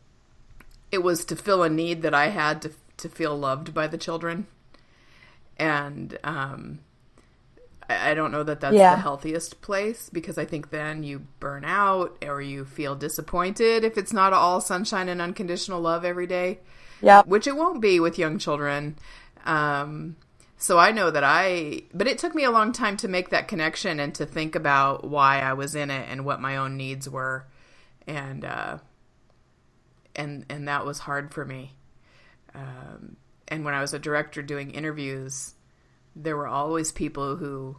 it 0.92 1.02
was 1.02 1.24
to 1.26 1.36
fill 1.36 1.62
a 1.62 1.68
need 1.68 2.02
that 2.02 2.14
I 2.14 2.28
had 2.28 2.62
to 2.62 2.70
to 2.96 3.08
feel 3.08 3.36
loved 3.36 3.74
by 3.74 3.88
the 3.88 3.98
children, 3.98 4.46
and 5.58 6.16
um, 6.22 6.78
I, 7.88 8.10
I 8.10 8.14
don't 8.14 8.30
know 8.30 8.44
that 8.44 8.60
that's 8.60 8.74
Yeah. 8.76 8.94
the 8.94 9.02
healthiest 9.02 9.60
place 9.60 10.08
because 10.08 10.38
I 10.38 10.44
think 10.44 10.70
then 10.70 11.02
you 11.02 11.26
burn 11.40 11.64
out 11.64 12.16
or 12.24 12.40
you 12.40 12.64
feel 12.64 12.94
disappointed 12.94 13.82
if 13.82 13.98
it's 13.98 14.12
not 14.12 14.32
all 14.32 14.60
sunshine 14.60 15.08
and 15.08 15.20
unconditional 15.20 15.80
love 15.80 16.04
every 16.04 16.28
day 16.28 16.60
yeah. 17.04 17.22
which 17.24 17.46
it 17.46 17.56
won't 17.56 17.80
be 17.80 18.00
with 18.00 18.18
young 18.18 18.38
children. 18.38 18.96
Um, 19.44 20.16
so 20.56 20.78
I 20.78 20.92
know 20.92 21.10
that 21.10 21.24
I, 21.24 21.82
but 21.92 22.06
it 22.06 22.18
took 22.18 22.34
me 22.34 22.44
a 22.44 22.50
long 22.50 22.72
time 22.72 22.96
to 22.98 23.08
make 23.08 23.30
that 23.30 23.48
connection 23.48 24.00
and 24.00 24.14
to 24.14 24.24
think 24.24 24.54
about 24.54 25.04
why 25.04 25.40
I 25.40 25.52
was 25.52 25.74
in 25.74 25.90
it 25.90 26.06
and 26.08 26.24
what 26.24 26.40
my 26.40 26.56
own 26.56 26.76
needs 26.76 27.08
were, 27.08 27.44
and 28.06 28.44
uh, 28.44 28.78
and 30.16 30.44
and 30.48 30.68
that 30.68 30.86
was 30.86 31.00
hard 31.00 31.32
for 31.32 31.44
me. 31.44 31.72
Um, 32.54 33.16
and 33.48 33.64
when 33.64 33.74
I 33.74 33.80
was 33.80 33.92
a 33.94 33.98
director 33.98 34.42
doing 34.42 34.70
interviews, 34.70 35.54
there 36.16 36.36
were 36.36 36.46
always 36.46 36.92
people 36.92 37.36
who, 37.36 37.76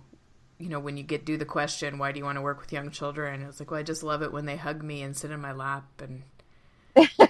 you 0.60 0.70
know, 0.70 0.80
when 0.80 0.98
you 0.98 1.04
get 1.04 1.26
do 1.26 1.38
the 1.38 1.46
question, 1.46 1.98
"Why 1.98 2.12
do 2.12 2.20
you 2.20 2.26
want 2.26 2.38
to 2.38 2.42
work 2.42 2.60
with 2.60 2.74
young 2.74 2.92
children?" 2.92 3.42
It 3.42 3.48
was 3.48 3.60
like, 3.60 3.72
"Well, 3.72 3.80
I 3.80 3.84
just 3.84 4.04
love 4.04 4.22
it 4.22 4.32
when 4.32 4.46
they 4.46 4.58
hug 4.58 4.84
me 4.84 5.02
and 5.02 5.16
sit 5.16 5.32
in 5.32 5.42
my 5.42 5.52
lap 5.54 5.86
and." 6.02 6.24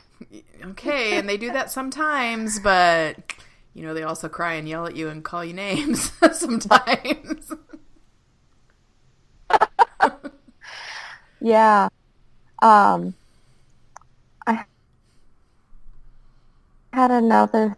okay, 0.63 1.17
and 1.17 1.27
they 1.27 1.37
do 1.37 1.51
that 1.51 1.71
sometimes, 1.71 2.59
but 2.59 3.17
you 3.73 3.83
know 3.83 3.93
they 3.93 4.03
also 4.03 4.29
cry 4.29 4.53
and 4.53 4.67
yell 4.69 4.85
at 4.85 4.95
you 4.95 5.09
and 5.09 5.23
call 5.23 5.43
you 5.43 5.53
names 5.53 6.11
sometimes. 6.33 7.51
Yeah. 11.41 11.89
Um, 12.61 13.13
I 14.47 14.65
had 16.93 17.11
another, 17.11 17.75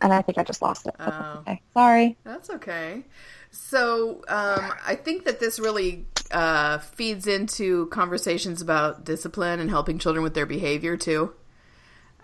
and 0.00 0.12
I 0.12 0.22
think 0.22 0.38
I 0.38 0.44
just 0.44 0.62
lost 0.62 0.86
it. 0.86 0.94
Oh. 1.00 1.40
okay. 1.40 1.62
Sorry. 1.74 2.16
That's 2.24 2.50
okay. 2.50 3.04
So 3.50 4.22
um, 4.28 4.72
I 4.86 4.94
think 4.96 5.24
that 5.24 5.40
this 5.40 5.58
really 5.58 6.06
uh, 6.30 6.78
feeds 6.78 7.26
into 7.26 7.86
conversations 7.86 8.60
about 8.60 9.04
discipline 9.04 9.60
and 9.60 9.70
helping 9.70 9.98
children 9.98 10.22
with 10.22 10.34
their 10.34 10.46
behavior 10.46 10.96
too. 10.96 11.32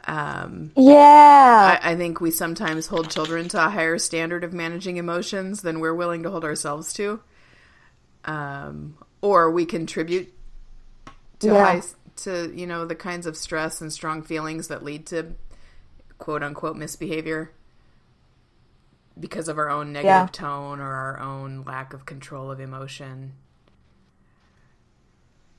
Um, 0.06 0.72
Yeah. 0.76 1.78
I, 1.82 1.92
I 1.92 1.96
think 1.96 2.20
we 2.20 2.30
sometimes 2.30 2.88
hold 2.88 3.10
children 3.10 3.48
to 3.50 3.64
a 3.66 3.70
higher 3.70 3.98
standard 3.98 4.44
of 4.44 4.52
managing 4.52 4.98
emotions 4.98 5.62
than 5.62 5.80
we're 5.80 5.94
willing 5.94 6.22
to 6.24 6.30
hold 6.30 6.44
ourselves 6.44 6.92
to. 6.94 7.20
Um, 8.26 8.98
or 9.22 9.50
we 9.50 9.64
contribute 9.66 10.33
to 11.44 11.54
Yeah. 11.54 11.64
high, 11.64 11.82
to 12.16 12.52
you 12.54 12.66
know 12.66 12.84
the 12.84 12.94
kinds 12.94 13.26
of 13.26 13.36
stress 13.36 13.80
and 13.80 13.92
strong 13.92 14.22
feelings 14.22 14.68
that 14.68 14.82
lead 14.84 15.06
to 15.06 15.34
quote 16.18 16.42
unquote 16.42 16.76
misbehavior 16.76 17.52
because 19.18 19.48
of 19.48 19.58
our 19.58 19.70
own 19.70 19.92
negative 19.92 20.08
Yeah. 20.08 20.26
tone 20.32 20.80
or 20.80 20.92
our 20.92 21.20
own 21.20 21.62
lack 21.64 21.92
of 21.92 22.06
control 22.06 22.50
of 22.50 22.60
emotion. 22.60 23.32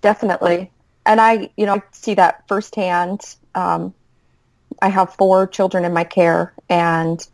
Definitely. 0.01 0.71
And 1.05 1.21
I, 1.21 1.49
you 1.57 1.65
know, 1.65 1.75
I 1.75 1.83
see 1.91 2.13
that 2.15 2.47
firsthand. 2.47 3.21
Um, 3.53 3.93
I 4.81 4.89
have 4.89 5.13
four 5.15 5.47
children 5.47 5.85
in 5.85 5.93
my 5.93 6.03
care, 6.03 6.53
and 6.69 7.25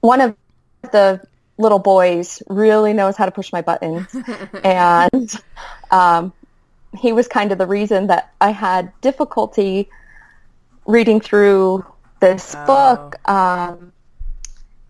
one 0.00 0.20
of 0.20 0.36
the 0.90 1.20
little 1.58 1.78
boys 1.78 2.42
really 2.48 2.92
knows 2.92 3.16
how 3.16 3.24
to 3.26 3.30
push 3.30 3.52
my 3.52 3.62
buttons. 3.62 4.06
and 4.64 5.32
um, 5.90 6.32
he 6.98 7.12
was 7.12 7.28
kind 7.28 7.52
of 7.52 7.58
the 7.58 7.66
reason 7.66 8.06
that 8.08 8.32
I 8.40 8.50
had 8.50 8.92
difficulty 9.00 9.88
reading 10.86 11.20
through 11.20 11.84
this 12.20 12.54
Oh. 12.56 12.66
book 12.66 13.28
um, 13.28 13.92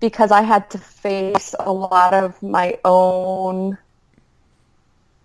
because 0.01 0.31
I 0.31 0.43
had 0.43 0.69
to 0.71 0.79
face 0.79 1.55
a 1.59 1.73
lot 1.73 2.13
of 2.15 2.43
my 2.43 2.79
own 2.85 3.79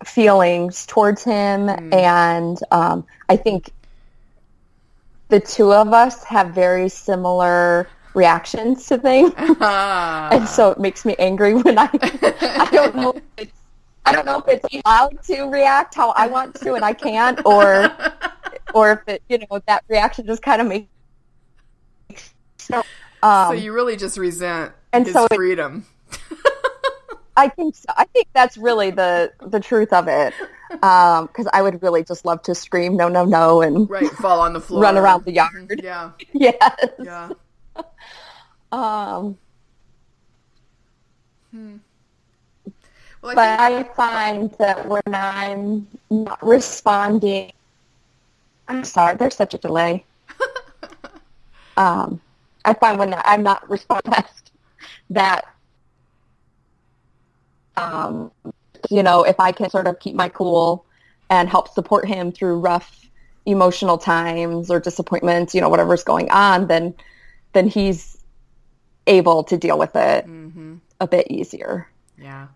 feelings 0.06 0.86
towards 0.86 1.24
him 1.24 1.70
and 1.92 2.60
um, 2.72 3.04
i 3.30 3.36
think 3.36 3.72
the 5.30 5.40
two 5.40 5.74
of 5.74 5.92
us 5.92 6.24
have 6.24 6.52
very 6.54 6.88
similar 6.88 7.90
reactions 8.14 8.86
to 8.88 8.98
things 8.98 9.34
Ah. 9.38 10.30
and 10.32 10.48
so 10.48 10.70
it 10.72 10.80
makes 10.80 11.04
me 11.04 11.16
angry 11.18 11.56
when 11.56 11.78
i 11.80 11.90
i 11.92 12.70
don't 12.72 12.96
know 12.96 13.12
if 13.16 13.24
it's 13.38 13.57
i 14.08 14.12
don't 14.12 14.26
know 14.26 14.40
if 14.40 14.48
it's 14.48 14.76
allowed 14.86 15.22
to 15.24 15.44
react 15.44 15.94
how 15.96 16.12
i 16.12 16.28
want 16.28 16.56
to 16.56 16.74
and 16.74 16.84
i 16.84 16.94
can't 16.94 17.40
or 17.46 17.92
or 18.74 18.92
if 18.92 19.08
it 19.08 19.24
you 19.30 19.38
know 19.38 19.60
that 19.68 19.84
reaction 19.88 20.26
just 20.26 20.42
kind 20.42 20.62
of 20.62 20.68
makes 20.68 20.88
so, 22.58 22.84
um, 23.24 23.48
so 23.48 23.54
you 23.54 23.74
really 23.74 23.96
just 23.96 24.18
resent 24.18 24.74
and 24.94 25.06
his 25.06 25.14
so 25.14 25.26
it- 25.26 25.36
freedom. 25.36 25.86
I 27.38 27.50
think 27.50 27.76
so. 27.76 27.86
I 27.96 28.06
think 28.06 28.28
that's 28.34 28.58
really 28.58 28.90
the 28.90 29.32
the 29.46 29.60
truth 29.60 29.94
of 29.94 30.08
it. 30.08 30.34
Because 30.70 31.48
I 31.54 31.62
would 31.62 31.82
really 31.82 32.04
just 32.04 32.26
love 32.26 32.42
to 32.44 32.56
scream 32.56 32.98
no, 32.98 33.08
no, 33.08 33.24
no, 33.26 33.62
and 33.62 33.90
right, 33.90 34.10
fall 34.10 34.42
on 34.42 34.54
the 34.54 34.60
floor, 34.60 34.82
run 34.82 34.98
around 34.98 35.24
the 35.24 35.32
yard. 35.32 35.80
Yeah, 35.82 36.12
yes. 36.34 36.78
yeah. 37.02 37.30
Um, 38.72 39.38
Well, 43.22 43.32
I 43.32 43.36
but 43.36 43.60
I 43.60 43.84
find 43.96 44.52
that 44.60 44.88
when 44.88 45.02
I'm 45.08 45.88
not 46.10 46.44
responding, 46.46 47.52
I'm 48.68 48.84
sorry. 48.84 49.16
There's 49.18 49.36
such 49.36 49.54
a 49.54 49.58
delay. 49.58 50.06
um, 51.78 52.22
I 52.66 52.74
find 52.74 53.00
when 53.00 53.14
I'm 53.14 53.44
not 53.44 53.68
responding 53.70 54.14
that, 55.12 55.46
um, 57.76 58.32
you 58.90 59.04
know, 59.04 59.24
if 59.24 59.40
I 59.40 59.52
can 59.52 59.70
sort 59.70 59.88
of 59.88 60.00
keep 60.00 60.16
my 60.16 60.30
cool 60.30 60.86
and 61.30 61.50
help 61.50 61.70
support 61.74 62.08
him 62.08 62.32
through 62.32 62.60
rough 62.60 63.10
emotional 63.46 63.98
times 63.98 64.70
or 64.70 64.80
disappointments, 64.80 65.56
you 65.56 65.62
know, 65.62 65.70
whatever's 65.70 66.04
going 66.04 66.30
on, 66.32 66.68
then 66.68 66.94
then 67.54 67.68
he's 67.68 68.18
able 69.08 69.44
to 69.46 69.58
deal 69.58 69.78
with 69.80 69.96
it 69.96 70.26
hmm 70.26 70.78
a 71.00 71.08
bit 71.08 71.28
easier. 71.30 71.88
yeah. 72.18 72.48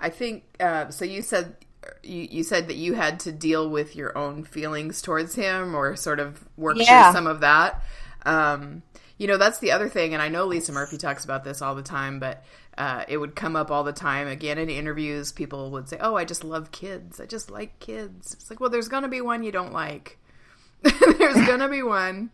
I 0.00 0.10
think 0.10 0.44
uh, 0.60 0.90
so. 0.90 1.04
You 1.04 1.22
said 1.22 1.56
you, 2.02 2.28
you 2.30 2.42
said 2.42 2.68
that 2.68 2.76
you 2.76 2.94
had 2.94 3.20
to 3.20 3.32
deal 3.32 3.68
with 3.68 3.96
your 3.96 4.16
own 4.16 4.44
feelings 4.44 5.02
towards 5.02 5.34
him, 5.34 5.74
or 5.74 5.96
sort 5.96 6.20
of 6.20 6.44
work 6.56 6.76
Yeah. 6.78 7.02
through 7.02 7.12
some 7.12 7.26
of 7.26 7.40
that. 7.40 7.82
Um, 8.26 8.82
you 9.18 9.26
know, 9.26 9.36
that's 9.36 9.58
the 9.58 9.72
other 9.72 9.88
thing, 9.88 10.14
and 10.14 10.22
I 10.22 10.28
know 10.28 10.46
Lisa 10.46 10.72
Murphy 10.72 10.96
talks 10.96 11.24
about 11.24 11.44
this 11.44 11.60
all 11.60 11.74
the 11.74 11.82
time, 11.82 12.18
but 12.20 12.42
uh, 12.78 13.04
it 13.08 13.18
would 13.18 13.36
come 13.36 13.54
up 13.56 13.70
all 13.70 13.84
the 13.84 13.92
time. 13.92 14.26
Again, 14.28 14.56
in 14.58 14.70
interviews, 14.70 15.32
people 15.32 15.70
would 15.72 15.88
say, 15.88 15.98
"Oh, 16.00 16.16
I 16.16 16.24
just 16.24 16.44
love 16.44 16.70
kids. 16.72 17.20
I 17.20 17.26
just 17.26 17.50
like 17.50 17.78
kids." 17.80 18.32
It's 18.34 18.50
like, 18.50 18.60
well, 18.60 18.70
there's 18.70 18.88
going 18.88 19.02
to 19.02 19.08
be 19.08 19.20
one 19.20 19.42
you 19.42 19.52
don't 19.52 19.72
like. 19.72 20.18
there's 20.82 21.46
going 21.46 21.60
to 21.60 21.68
be 21.68 21.82
one 21.82 22.30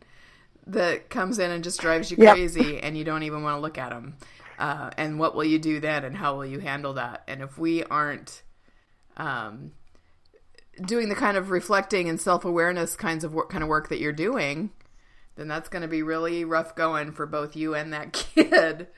that 0.68 1.10
comes 1.10 1.38
in 1.38 1.50
and 1.50 1.62
just 1.64 1.80
drives 1.80 2.10
you 2.10 2.16
Yep. 2.16 2.34
crazy 2.34 2.78
and 2.80 2.96
you 2.96 3.04
don't 3.04 3.22
even 3.22 3.42
want 3.42 3.56
to 3.56 3.60
look 3.60 3.78
at 3.78 3.90
them. 3.90 4.16
Uh, 4.58 4.90
and 4.96 5.18
what 5.18 5.34
will 5.34 5.44
you 5.44 5.58
do 5.58 5.80
then 5.80 6.04
and 6.04 6.16
how 6.16 6.36
will 6.36 6.46
you 6.46 6.60
handle 6.60 6.94
that? 6.94 7.22
And 7.28 7.42
if 7.42 7.58
we 7.58 7.84
aren't 7.84 8.42
um, 9.16 9.72
doing 10.84 11.08
the 11.08 11.14
kind 11.14 11.36
of 11.36 11.50
reflecting 11.50 12.08
and 12.08 12.20
self-awareness 12.20 12.96
kinds 12.96 13.24
of 13.24 13.34
work, 13.34 13.50
kind 13.50 13.62
of 13.62 13.68
work 13.68 13.88
that 13.88 14.00
you're 14.00 14.12
doing, 14.12 14.70
then 15.36 15.48
that's 15.48 15.68
going 15.68 15.82
to 15.82 15.88
be 15.88 16.02
really 16.02 16.44
rough 16.44 16.74
going 16.74 17.12
for 17.12 17.26
both 17.26 17.54
you 17.54 17.74
and 17.74 17.92
that 17.92 18.12
kid. 18.34 18.88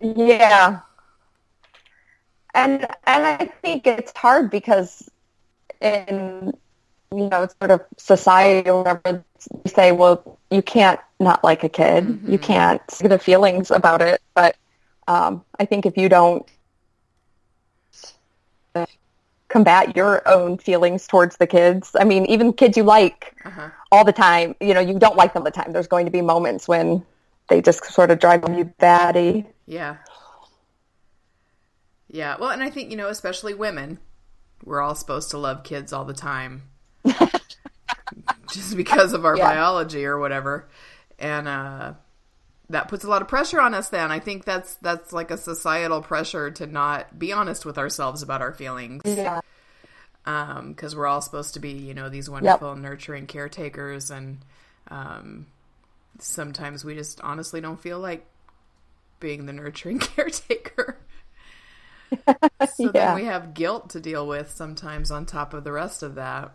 Yeah. 0.00 0.80
And 2.54 2.86
and 3.04 3.26
I 3.26 3.46
think 3.62 3.86
it's 3.86 4.12
hard 4.16 4.50
because 4.50 5.08
in 5.80 6.52
you 7.12 7.28
know 7.28 7.48
sort 7.60 7.70
of 7.70 7.82
society 7.98 8.68
or 8.68 8.82
whatever 8.82 9.24
you 9.52 9.70
say, 9.70 9.92
well, 9.92 10.35
you 10.50 10.62
can't 10.62 11.00
not 11.18 11.42
like 11.42 11.64
a 11.64 11.68
kid. 11.68 12.20
You 12.26 12.38
can't 12.38 12.80
get 13.00 13.08
the 13.08 13.18
feelings 13.18 13.70
about 13.70 14.02
it. 14.02 14.20
But 14.34 14.56
um, 15.08 15.44
I 15.58 15.64
think 15.64 15.86
if 15.86 15.96
you 15.96 16.08
don't 16.08 16.46
combat 19.48 19.96
your 19.96 20.26
own 20.28 20.58
feelings 20.58 21.06
towards 21.06 21.36
the 21.36 21.46
kids, 21.46 21.94
I 21.98 22.04
mean, 22.04 22.26
even 22.26 22.52
kids 22.52 22.76
you 22.76 22.82
like 22.82 23.34
Uh-huh. 23.44 23.70
all 23.92 24.04
the 24.04 24.12
time, 24.12 24.54
you 24.60 24.74
know, 24.74 24.80
you 24.80 24.98
don't 24.98 25.16
like 25.16 25.32
them 25.32 25.42
all 25.42 25.44
the 25.44 25.50
time. 25.50 25.72
There's 25.72 25.86
going 25.86 26.04
to 26.04 26.12
be 26.12 26.20
moments 26.20 26.68
when 26.68 27.04
they 27.48 27.62
just 27.62 27.84
sort 27.84 28.10
of 28.10 28.18
drive 28.18 28.44
you 28.48 28.64
batty. 28.78 29.46
Yeah. 29.66 29.96
Yeah. 32.08 32.36
Well, 32.38 32.50
and 32.50 32.62
I 32.62 32.70
think, 32.70 32.90
you 32.90 32.96
know, 32.96 33.08
especially 33.08 33.54
women, 33.54 33.98
we're 34.64 34.80
all 34.80 34.94
supposed 34.94 35.30
to 35.30 35.38
love 35.38 35.62
kids 35.64 35.92
all 35.92 36.04
the 36.04 36.12
time. 36.14 36.62
just 38.50 38.76
because 38.76 39.12
of 39.12 39.24
our 39.24 39.36
Yeah. 39.36 39.48
biology 39.48 40.04
or 40.06 40.18
whatever. 40.18 40.68
And 41.18 41.48
uh 41.48 41.94
that 42.68 42.88
puts 42.88 43.04
a 43.04 43.08
lot 43.08 43.22
of 43.22 43.28
pressure 43.28 43.60
on 43.60 43.74
us 43.74 43.90
then. 43.90 44.10
I 44.10 44.18
think 44.18 44.44
that's 44.44 44.74
that's 44.76 45.12
like 45.12 45.30
a 45.30 45.36
societal 45.36 46.02
pressure 46.02 46.50
to 46.52 46.66
not 46.66 47.16
be 47.18 47.32
honest 47.32 47.64
with 47.64 47.78
ourselves 47.78 48.22
about 48.22 48.42
our 48.42 48.52
feelings. 48.52 49.02
Yeah. 49.04 49.40
Um, 50.24 50.70
because 50.72 50.96
we're 50.96 51.06
all 51.06 51.20
supposed 51.20 51.54
to 51.54 51.60
be, 51.60 51.70
you 51.70 51.94
know, 51.94 52.08
these 52.08 52.28
wonderful 52.28 52.74
nurturing 52.74 53.26
caretakers 53.28 54.10
and 54.10 54.38
um 54.90 55.46
sometimes 56.18 56.84
we 56.84 56.94
just 56.94 57.20
honestly 57.20 57.60
don't 57.60 57.80
feel 57.80 57.98
like 58.00 58.26
being 59.20 59.46
the 59.46 59.52
nurturing 59.52 59.98
caretaker. 60.00 60.96
so 62.16 62.26
Yeah. 62.78 62.90
then 62.92 63.14
we 63.14 63.24
have 63.24 63.54
guilt 63.54 63.90
to 63.90 64.00
deal 64.00 64.26
with 64.26 64.50
sometimes 64.50 65.10
on 65.10 65.26
top 65.26 65.54
of 65.54 65.64
the 65.64 65.72
rest 65.72 66.02
of 66.02 66.16
that. 66.16 66.52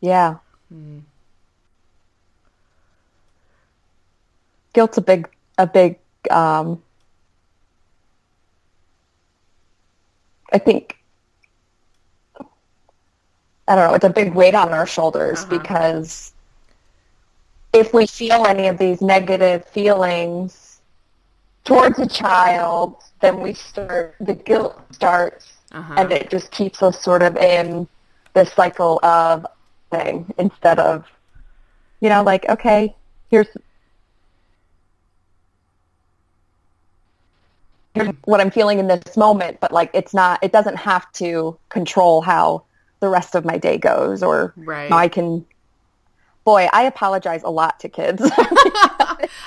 Yeah. 0.00 0.36
Guilt's 4.72 4.98
a 4.98 5.00
big, 5.00 5.28
a 5.58 5.66
big. 5.66 5.98
Um, 6.30 6.82
I 10.52 10.58
think. 10.58 10.96
I 13.66 13.76
don't 13.76 13.88
know. 13.88 13.94
It's 13.94 14.04
a 14.04 14.10
big 14.10 14.34
weight 14.34 14.54
on 14.54 14.72
our 14.74 14.86
shoulders 14.86 15.40
Uh-huh. 15.44 15.58
because 15.58 16.32
if 17.72 17.94
we 17.94 18.06
feel 18.06 18.44
any 18.46 18.66
of 18.68 18.76
these 18.78 19.00
negative 19.00 19.64
feelings 19.64 20.80
towards 21.64 21.98
a 21.98 22.06
child, 22.06 22.96
then 23.20 23.40
we 23.40 23.54
start 23.54 24.16
the 24.20 24.34
guilt 24.34 24.78
starts, 24.92 25.52
Uh-huh. 25.72 25.94
and 25.96 26.12
it 26.12 26.28
just 26.30 26.50
keeps 26.50 26.82
us 26.82 27.00
sort 27.00 27.22
of 27.22 27.36
in 27.38 27.88
this 28.34 28.52
cycle 28.52 29.00
of 29.02 29.46
thing 29.96 30.32
instead 30.38 30.78
of, 30.78 31.06
you 32.00 32.08
know, 32.08 32.22
like 32.22 32.48
okay, 32.48 32.94
here's 33.30 33.48
here's 37.94 38.08
what 38.24 38.40
I'm 38.40 38.50
feeling 38.50 38.78
in 38.78 38.88
this 38.88 39.16
moment, 39.16 39.58
but 39.60 39.72
like 39.72 39.90
it's 39.94 40.12
not, 40.12 40.42
it 40.42 40.52
doesn't 40.52 40.76
have 40.76 41.10
to 41.12 41.56
control 41.68 42.20
how 42.20 42.64
the 43.00 43.08
rest 43.08 43.34
of 43.34 43.44
my 43.44 43.58
day 43.58 43.78
goes, 43.78 44.22
or 44.22 44.52
Right. 44.56 44.92
I 44.92 45.08
can. 45.08 45.46
Boy, 46.44 46.68
I 46.72 46.82
apologize 46.82 47.42
a 47.42 47.50
lot 47.50 47.80
to 47.80 47.88
kids. 47.88 48.20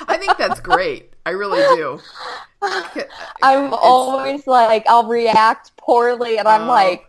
I 0.07 0.17
think 0.17 0.37
that's 0.37 0.59
great. 0.59 1.13
I 1.25 1.31
really 1.31 1.59
do. 1.75 1.99
I'm 3.43 3.71
always 3.73 4.47
like, 4.47 4.83
I'll 4.87 5.07
react 5.07 5.77
poorly, 5.77 6.39
and 6.39 6.47
I'm 6.47 6.63
Oh. 6.63 6.67
like, 6.67 7.05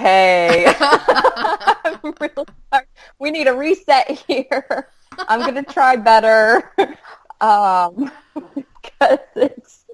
hey, 0.00 0.66
I'm 0.78 2.14
really 2.20 2.46
sorry. 2.72 2.86
we 3.18 3.30
need 3.30 3.46
a 3.46 3.54
reset 3.54 4.10
here. 4.26 4.88
I'm 5.28 5.40
gonna 5.40 5.62
try 5.62 5.96
better. 5.96 6.70
Um, 7.42 8.12
because 8.34 9.18
it's, 9.34 9.86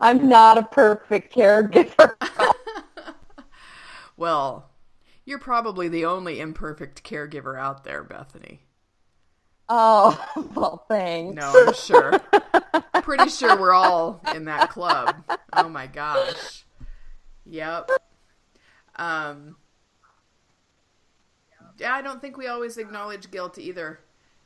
I'm 0.00 0.30
not 0.30 0.56
a 0.56 0.62
perfect 0.62 1.34
caregiver. 1.34 2.14
Well, 4.16 4.70
you're 5.24 5.38
probably 5.38 5.88
the 5.88 6.04
only 6.04 6.40
imperfect 6.40 7.02
caregiver 7.02 7.58
out 7.58 7.84
there, 7.84 8.04
Bethany. 8.04 8.60
Oh, 9.68 10.24
well, 10.54 10.84
thanks. 10.88 11.34
No, 11.34 11.52
I'm 11.66 11.74
sure. 11.74 12.20
Pretty 13.02 13.28
sure 13.28 13.58
we're 13.58 13.72
all 13.74 14.20
in 14.34 14.44
that 14.44 14.70
club. 14.70 15.16
Oh 15.52 15.68
my 15.68 15.86
gosh. 15.86 16.64
Yep. 17.46 17.90
Um 18.96 19.56
Yeah, 21.78 21.94
I 21.94 22.02
don't 22.02 22.20
think 22.20 22.36
we 22.36 22.46
always 22.46 22.78
acknowledge 22.78 23.30
guilt 23.30 23.58
either 23.58 24.00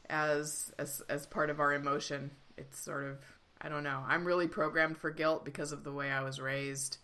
as 0.09 0.73
as 0.79 1.03
as 1.09 1.27
part 1.27 1.51
of 1.51 1.61
our 1.61 1.73
emotion. 1.75 2.31
It's 2.57 2.79
sort 2.81 3.05
of 3.05 3.19
I 3.61 3.69
don't 3.69 3.85
know. 3.85 4.05
I'm 4.07 4.25
really 4.27 4.49
programmed 4.49 4.99
for 4.99 5.11
guilt 5.11 5.45
because 5.45 5.73
of 5.73 5.85
the 5.85 5.93
way 5.93 6.11
I 6.11 6.23
was 6.23 6.41
raised. 6.41 6.99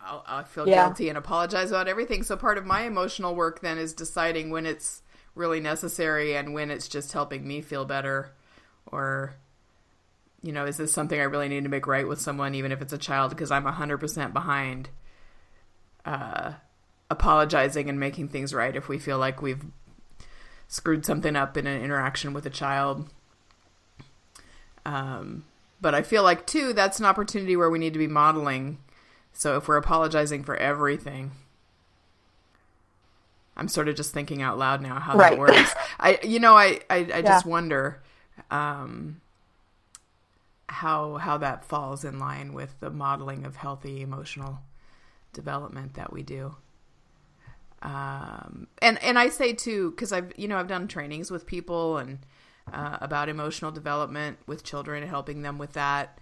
I'll, 0.00 0.22
I'll 0.26 0.44
feel 0.44 0.66
Yeah. 0.66 0.96
guilty 0.96 1.08
and 1.08 1.18
apologize 1.18 1.70
about 1.70 1.88
everything. 1.88 2.22
So 2.22 2.36
part 2.36 2.58
of 2.58 2.66
my 2.66 2.82
emotional 2.82 3.34
work 3.34 3.60
then 3.60 3.78
is 3.78 3.92
deciding 3.92 4.50
when 4.50 4.66
it's 4.66 5.02
really 5.34 5.60
necessary 5.60 6.36
and 6.36 6.54
when 6.54 6.70
it's 6.70 6.88
just 6.88 7.12
helping 7.12 7.46
me 7.46 7.60
feel 7.60 7.84
better 7.84 8.32
or 8.86 9.36
you 10.42 10.52
know, 10.52 10.64
is 10.66 10.76
this 10.76 10.92
something 10.92 11.18
I 11.18 11.24
really 11.24 11.48
need 11.48 11.64
to 11.64 11.68
make 11.70 11.86
right 11.86 12.06
with 12.06 12.20
someone, 12.20 12.54
even 12.54 12.72
if 12.72 12.80
it's 12.82 12.92
a 12.92 12.98
child, 12.98 13.30
because 13.30 13.50
I'm 13.50 13.64
100% 13.64 14.32
behind 14.32 14.90
uh, 16.06 16.54
apologizing 17.10 17.90
and 17.90 18.00
making 18.00 18.28
things 18.28 18.54
right 18.54 18.74
if 18.74 18.88
we 18.88 18.98
feel 18.98 19.18
like 19.18 19.42
we've 19.42 19.64
screwed 20.68 21.04
something 21.04 21.36
up 21.36 21.56
in 21.56 21.66
an 21.66 21.82
interaction 21.82 22.32
with 22.32 22.46
a 22.46 22.50
child. 22.50 23.10
Um, 24.84 25.44
but 25.80 25.94
I 25.94 26.02
feel 26.02 26.22
like, 26.22 26.46
too, 26.46 26.72
that's 26.72 26.98
an 27.00 27.06
opportunity 27.06 27.56
where 27.56 27.70
we 27.70 27.78
need 27.78 27.92
to 27.92 27.98
be 27.98 28.06
modeling. 28.06 28.78
So 29.32 29.56
if 29.56 29.68
we're 29.68 29.76
apologizing 29.76 30.44
for 30.44 30.56
everything, 30.56 31.32
I'm 33.56 33.68
sort 33.68 33.88
of 33.88 33.96
just 33.96 34.12
thinking 34.12 34.42
out 34.42 34.58
loud 34.58 34.80
now 34.82 35.00
how 35.00 35.16
that 35.16 35.36
works. 35.36 35.74
I, 36.00 36.18
you 36.22 36.38
know, 36.38 36.56
I, 36.56 36.80
I, 36.90 37.08
I 37.14 37.22
just 37.22 37.44
Yeah. 37.44 37.50
wonder, 37.50 38.02
um, 38.50 39.20
how 40.68 41.16
how 41.16 41.38
that 41.38 41.64
falls 41.64 42.04
in 42.04 42.18
line 42.18 42.52
with 42.52 42.78
the 42.80 42.90
modeling 42.90 43.44
of 43.44 43.56
healthy 43.56 44.02
emotional 44.02 44.60
development 45.36 45.94
that 45.94 46.12
we 46.12 46.24
do. 46.24 46.56
Um, 47.82 48.66
and 48.82 49.00
and 49.02 49.16
I 49.18 49.28
say 49.28 49.52
too 49.52 49.90
because 49.90 50.12
I've 50.12 50.32
you 50.36 50.48
know 50.48 50.56
I've 50.56 50.66
done 50.66 50.88
trainings 50.88 51.30
with 51.30 51.46
people 51.46 51.98
and 51.98 52.18
uh, 52.72 52.98
about 53.00 53.28
emotional 53.28 53.70
development 53.70 54.38
with 54.48 54.64
children 54.64 55.02
and 55.02 55.10
helping 55.10 55.42
them 55.42 55.58
with 55.58 55.74
that. 55.74 56.18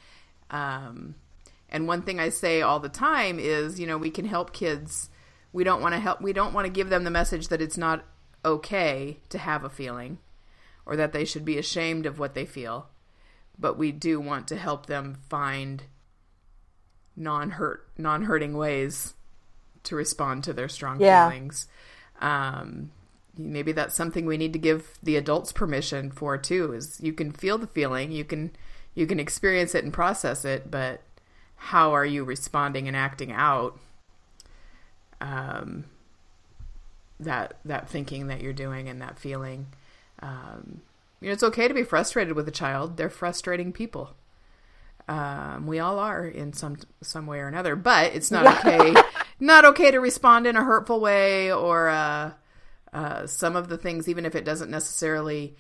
Um, 0.51 1.15
and 1.71 1.89
one 1.89 2.03
thing 2.03 2.21
I 2.21 2.29
say 2.29 2.61
all 2.61 2.81
the 2.81 2.91
time 2.91 3.39
is 3.39 3.81
you 3.81 3.87
know 3.87 3.97
we 3.97 4.11
can 4.11 4.27
help 4.27 4.53
kids. 4.53 5.09
We 5.53 5.65
don't 5.65 5.81
want 5.81 5.95
to 5.95 6.01
help. 6.01 6.21
We 6.21 6.33
don't 6.33 6.53
want 6.53 6.67
to 6.67 6.73
give 6.73 6.91
them 6.91 7.05
the 7.05 7.11
message 7.11 7.49
that 7.49 7.63
it's 7.63 7.79
not 7.79 8.05
okay 8.45 9.21
to 9.31 9.39
have 9.39 9.65
a 9.65 9.71
feeling, 9.71 10.19
or 10.85 10.97
that 10.97 11.13
they 11.13 11.25
should 11.25 11.45
be 11.45 11.57
ashamed 11.57 12.05
of 12.05 12.19
what 12.19 12.35
they 12.35 12.45
feel 12.45 12.91
but 13.59 13.79
we 13.79 13.93
do 13.93 14.21
want 14.21 14.49
to 14.49 14.57
help 14.57 14.87
them 14.87 15.17
find 15.29 15.85
non-hurt 17.17 17.87
non-hurting 17.97 18.57
ways 18.57 19.15
to 19.85 19.95
respond 19.97 20.43
to 20.45 20.53
their 20.53 20.69
strong 20.69 21.01
Yeah. 21.01 21.29
feelings 21.29 21.69
um, 22.21 22.91
maybe 23.37 23.73
that's 23.73 23.95
something 23.97 24.27
we 24.27 24.37
need 24.37 24.53
to 24.53 24.59
give 24.59 24.99
the 25.03 25.17
adults 25.17 25.53
permission 25.53 26.11
for 26.11 26.37
too 26.39 26.73
is 26.73 27.01
you 27.01 27.13
can 27.13 27.33
feel 27.33 27.59
the 27.59 27.67
feeling 27.67 28.11
you 28.13 28.25
can 28.25 28.51
you 28.95 29.07
can 29.07 29.19
experience 29.21 29.75
it 29.75 29.85
and 29.85 29.93
process 29.93 30.45
it 30.45 30.71
but 30.71 31.03
how 31.57 31.93
are 31.93 32.07
you 32.07 32.25
responding 32.25 32.87
and 32.89 32.97
acting 32.97 33.33
out 33.33 33.79
um, 35.21 35.85
that 37.21 37.55
that 37.65 37.89
thinking 37.89 38.27
that 38.27 38.41
you're 38.41 38.53
doing 38.53 38.89
and 38.89 39.01
that 39.01 39.19
feeling 39.19 39.67
um, 40.21 40.81
you 41.21 41.29
know, 41.29 41.33
it's 41.33 41.43
okay 41.43 41.69
to 41.69 41.75
be 41.75 41.83
frustrated 41.83 42.35
with 42.37 42.47
a 42.49 42.53
child. 42.53 42.97
They're 42.97 43.11
frustrating 43.11 43.73
people. 43.73 44.15
Um, 45.09 45.67
we 45.67 45.81
all 45.81 45.99
are 45.99 46.27
in 46.27 46.53
some 46.55 46.77
some 47.03 47.27
way 47.27 47.39
or 47.41 47.47
another, 47.49 47.77
but 47.77 48.15
it's 48.15 48.31
not 48.31 48.47
okay. 48.49 48.95
Not 49.41 49.65
okay 49.67 49.91
to 49.91 49.99
respond 49.99 50.47
in 50.47 50.57
a 50.57 50.65
hurtful 50.65 51.01
way 51.01 51.53
or 51.53 51.89
uh, 51.89 52.33
uh, 52.93 53.27
some 53.27 53.57
of 53.57 53.69
the 53.69 53.77
things, 53.77 54.09
even 54.09 54.25
if 54.25 54.35
it 54.35 54.45
doesn't 54.45 54.71
necessarily 54.71 55.57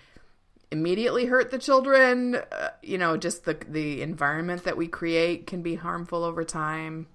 immediately 0.70 1.26
hurt 1.26 1.50
the 1.50 1.58
children, 1.58 2.36
uh, 2.36 2.70
you 2.82 2.98
know, 2.98 3.16
just 3.16 3.44
the 3.44 3.58
the 3.68 4.02
environment 4.02 4.64
that 4.64 4.76
we 4.76 4.88
create 4.88 5.46
can 5.46 5.62
be 5.62 5.74
harmful 5.76 6.24
over 6.24 6.44
time. 6.44 7.06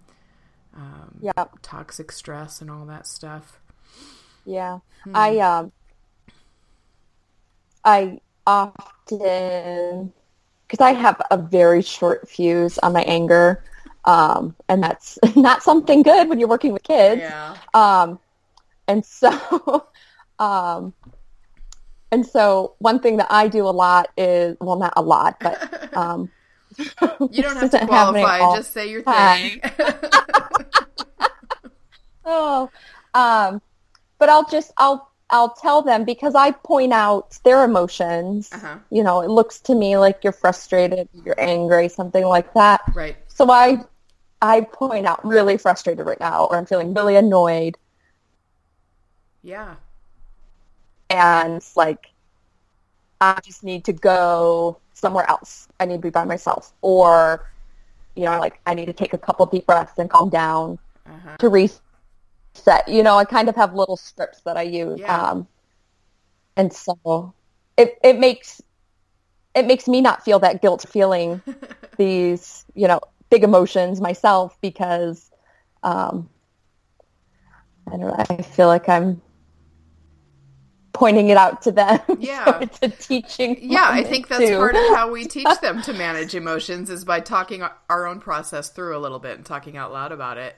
Um, 0.76 1.22
Yeah. 1.22 1.46
toxic 1.62 2.12
stress 2.12 2.62
and 2.62 2.70
all 2.72 2.86
that 2.86 3.08
stuff. 3.08 3.60
Yeah. 4.46 4.80
Hmm. 5.04 5.13
I 5.13 5.39
um 5.39 5.72
I 7.84 8.20
often 8.48 10.13
because 10.69 10.86
I 10.86 10.91
have 10.91 11.19
a 11.32 11.38
very 11.38 11.82
short 11.82 12.29
fuse 12.29 12.77
on 12.77 12.93
my 12.93 13.01
anger. 13.01 13.63
Um, 14.05 14.55
and 14.69 14.84
that's 14.84 15.17
not 15.36 15.63
something 15.63 16.03
good 16.03 16.29
when 16.29 16.39
you're 16.39 16.47
working 16.47 16.73
with 16.73 16.84
kids. 16.84 17.21
Yeah. 17.21 17.58
Um, 17.73 18.19
and 18.88 19.03
so, 19.03 19.88
um, 20.39 20.93
and 22.12 22.25
so 22.25 22.75
one 22.77 22.99
thing 22.99 23.17
that 23.17 23.27
I 23.32 23.47
do 23.47 23.67
a 23.67 23.69
lot 23.69 24.10
is, 24.15 24.58
well, 24.62 24.77
not 24.77 24.93
a 24.95 25.01
lot, 25.01 25.38
but, 25.39 25.97
um, 25.97 26.29
You 26.77 27.43
don't 27.43 27.58
have 27.58 27.71
to 27.71 27.86
qualify. 27.88 28.39
Just 28.55 28.71
say 28.71 28.89
your 28.89 29.01
thing. 29.01 29.62
oh, 32.25 32.69
um, 33.15 33.62
but 34.19 34.29
I'll 34.29 34.47
just, 34.47 34.71
I'll, 34.77 35.09
I'll 35.32 35.52
tell 35.52 35.82
them 35.82 36.06
because 36.06 36.34
I 36.36 36.52
point 36.52 36.92
out 36.92 37.38
their 37.44 37.63
emotions. 37.63 38.50
uh-huh. 38.52 38.80
You 38.89 39.04
know, 39.04 39.22
it 39.22 39.30
looks 39.30 39.60
to 39.62 39.76
me 39.76 39.96
like 39.98 40.24
you're 40.24 40.34
frustrated, 40.34 41.08
you're 41.13 41.39
angry, 41.39 41.88
something 41.89 42.26
like 42.26 42.54
that. 42.56 42.82
Right. 42.96 43.15
So 43.28 43.50
I, 43.52 43.84
I 44.42 44.62
point 44.62 45.06
out 45.06 45.22
I'm 45.24 45.30
really 45.30 45.58
frustrated 45.58 46.06
right 46.06 46.20
now, 46.20 46.46
or 46.46 46.58
I'm 46.58 46.65
feeling 46.65 46.94
really 46.94 47.15
annoyed, 47.15 47.78
Yeah. 49.44 49.76
and 51.10 51.63
like, 51.76 52.08
I 53.22 53.39
just 53.44 53.63
need 53.63 53.86
to 53.86 53.94
go 53.94 54.80
somewhere 54.94 55.30
else. 55.30 55.68
I 55.80 55.86
need 55.86 55.96
to 55.98 56.02
be 56.02 56.10
by 56.10 56.24
myself, 56.26 56.74
or, 56.82 57.50
you 58.15 58.26
know, 58.26 58.39
like 58.39 58.60
I 58.65 58.74
need 58.74 58.86
to 58.88 58.94
take 58.94 59.13
a 59.13 59.18
couple 59.18 59.46
deep 59.46 59.65
breaths 59.68 59.98
and 60.00 60.10
calm 60.10 60.30
down 60.30 60.80
Uh-huh. 61.06 61.38
to 61.38 61.50
reset. 61.50 61.82
You 62.88 63.04
know, 63.04 63.18
I 63.18 63.26
kind 63.26 63.50
of 63.50 63.56
have 63.56 63.74
little 63.74 63.98
scripts 63.98 64.42
that 64.42 64.58
I 64.58 64.64
use, 64.64 65.00
Yeah. 65.00 65.16
um, 65.32 65.48
and 66.56 66.72
so 66.72 67.34
it 67.78 67.98
it 68.04 68.20
makes 68.20 68.62
it 69.56 69.66
makes 69.66 69.88
me 69.88 70.02
not 70.02 70.24
feel 70.24 70.40
that 70.40 70.62
guilt 70.62 70.86
feeling 70.88 71.42
these 71.98 72.66
you 72.76 72.88
know 72.88 73.00
big 73.30 73.44
emotions 73.44 74.02
myself 74.02 74.58
because 74.62 75.32
um, 75.84 76.30
I 77.88 77.92
don't 77.92 78.02
know. 78.02 78.16
I 78.30 78.42
feel 78.44 78.68
like 78.68 78.88
I'm 78.90 79.22
pointing 80.94 81.30
it 81.30 81.38
out 81.38 81.62
to 81.64 81.72
them. 81.72 82.00
so 82.08 82.18
Yeah. 82.20 82.60
it's 82.60 82.80
a 82.82 82.90
teaching. 82.90 83.58
Yeah, 83.62 83.88
I 83.90 84.04
think 84.04 84.28
that's 84.28 84.50
too. 84.50 84.58
part 84.58 84.76
of 84.76 84.82
how 84.96 85.12
we 85.12 85.26
teach 85.28 85.48
them 85.62 85.82
to 85.84 85.94
manage 85.94 86.36
emotions 86.36 86.90
is 86.90 87.06
by 87.06 87.20
talking 87.20 87.64
our 87.90 88.06
own 88.08 88.20
process 88.20 88.70
through 88.70 88.98
a 88.98 89.00
little 89.00 89.20
bit 89.20 89.38
and 89.38 89.46
talking 89.46 89.78
out 89.78 89.94
loud 89.94 90.12
about 90.12 90.38
it. 90.38 90.56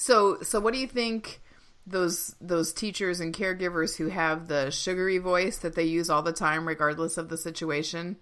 So, 0.00 0.40
so 0.40 0.60
what 0.60 0.72
do 0.72 0.80
you 0.80 0.86
think 0.86 1.42
those 1.86 2.34
those 2.40 2.72
teachers 2.72 3.20
and 3.20 3.34
caregivers 3.34 3.98
who 3.98 4.08
have 4.08 4.48
the 4.48 4.70
sugary 4.70 5.18
voice 5.18 5.58
that 5.58 5.74
they 5.74 5.84
use 5.84 6.08
all 6.08 6.22
the 6.22 6.32
time 6.32 6.66
regardless 6.66 7.18
of 7.18 7.28
the 7.28 7.36
situation? 7.36 8.16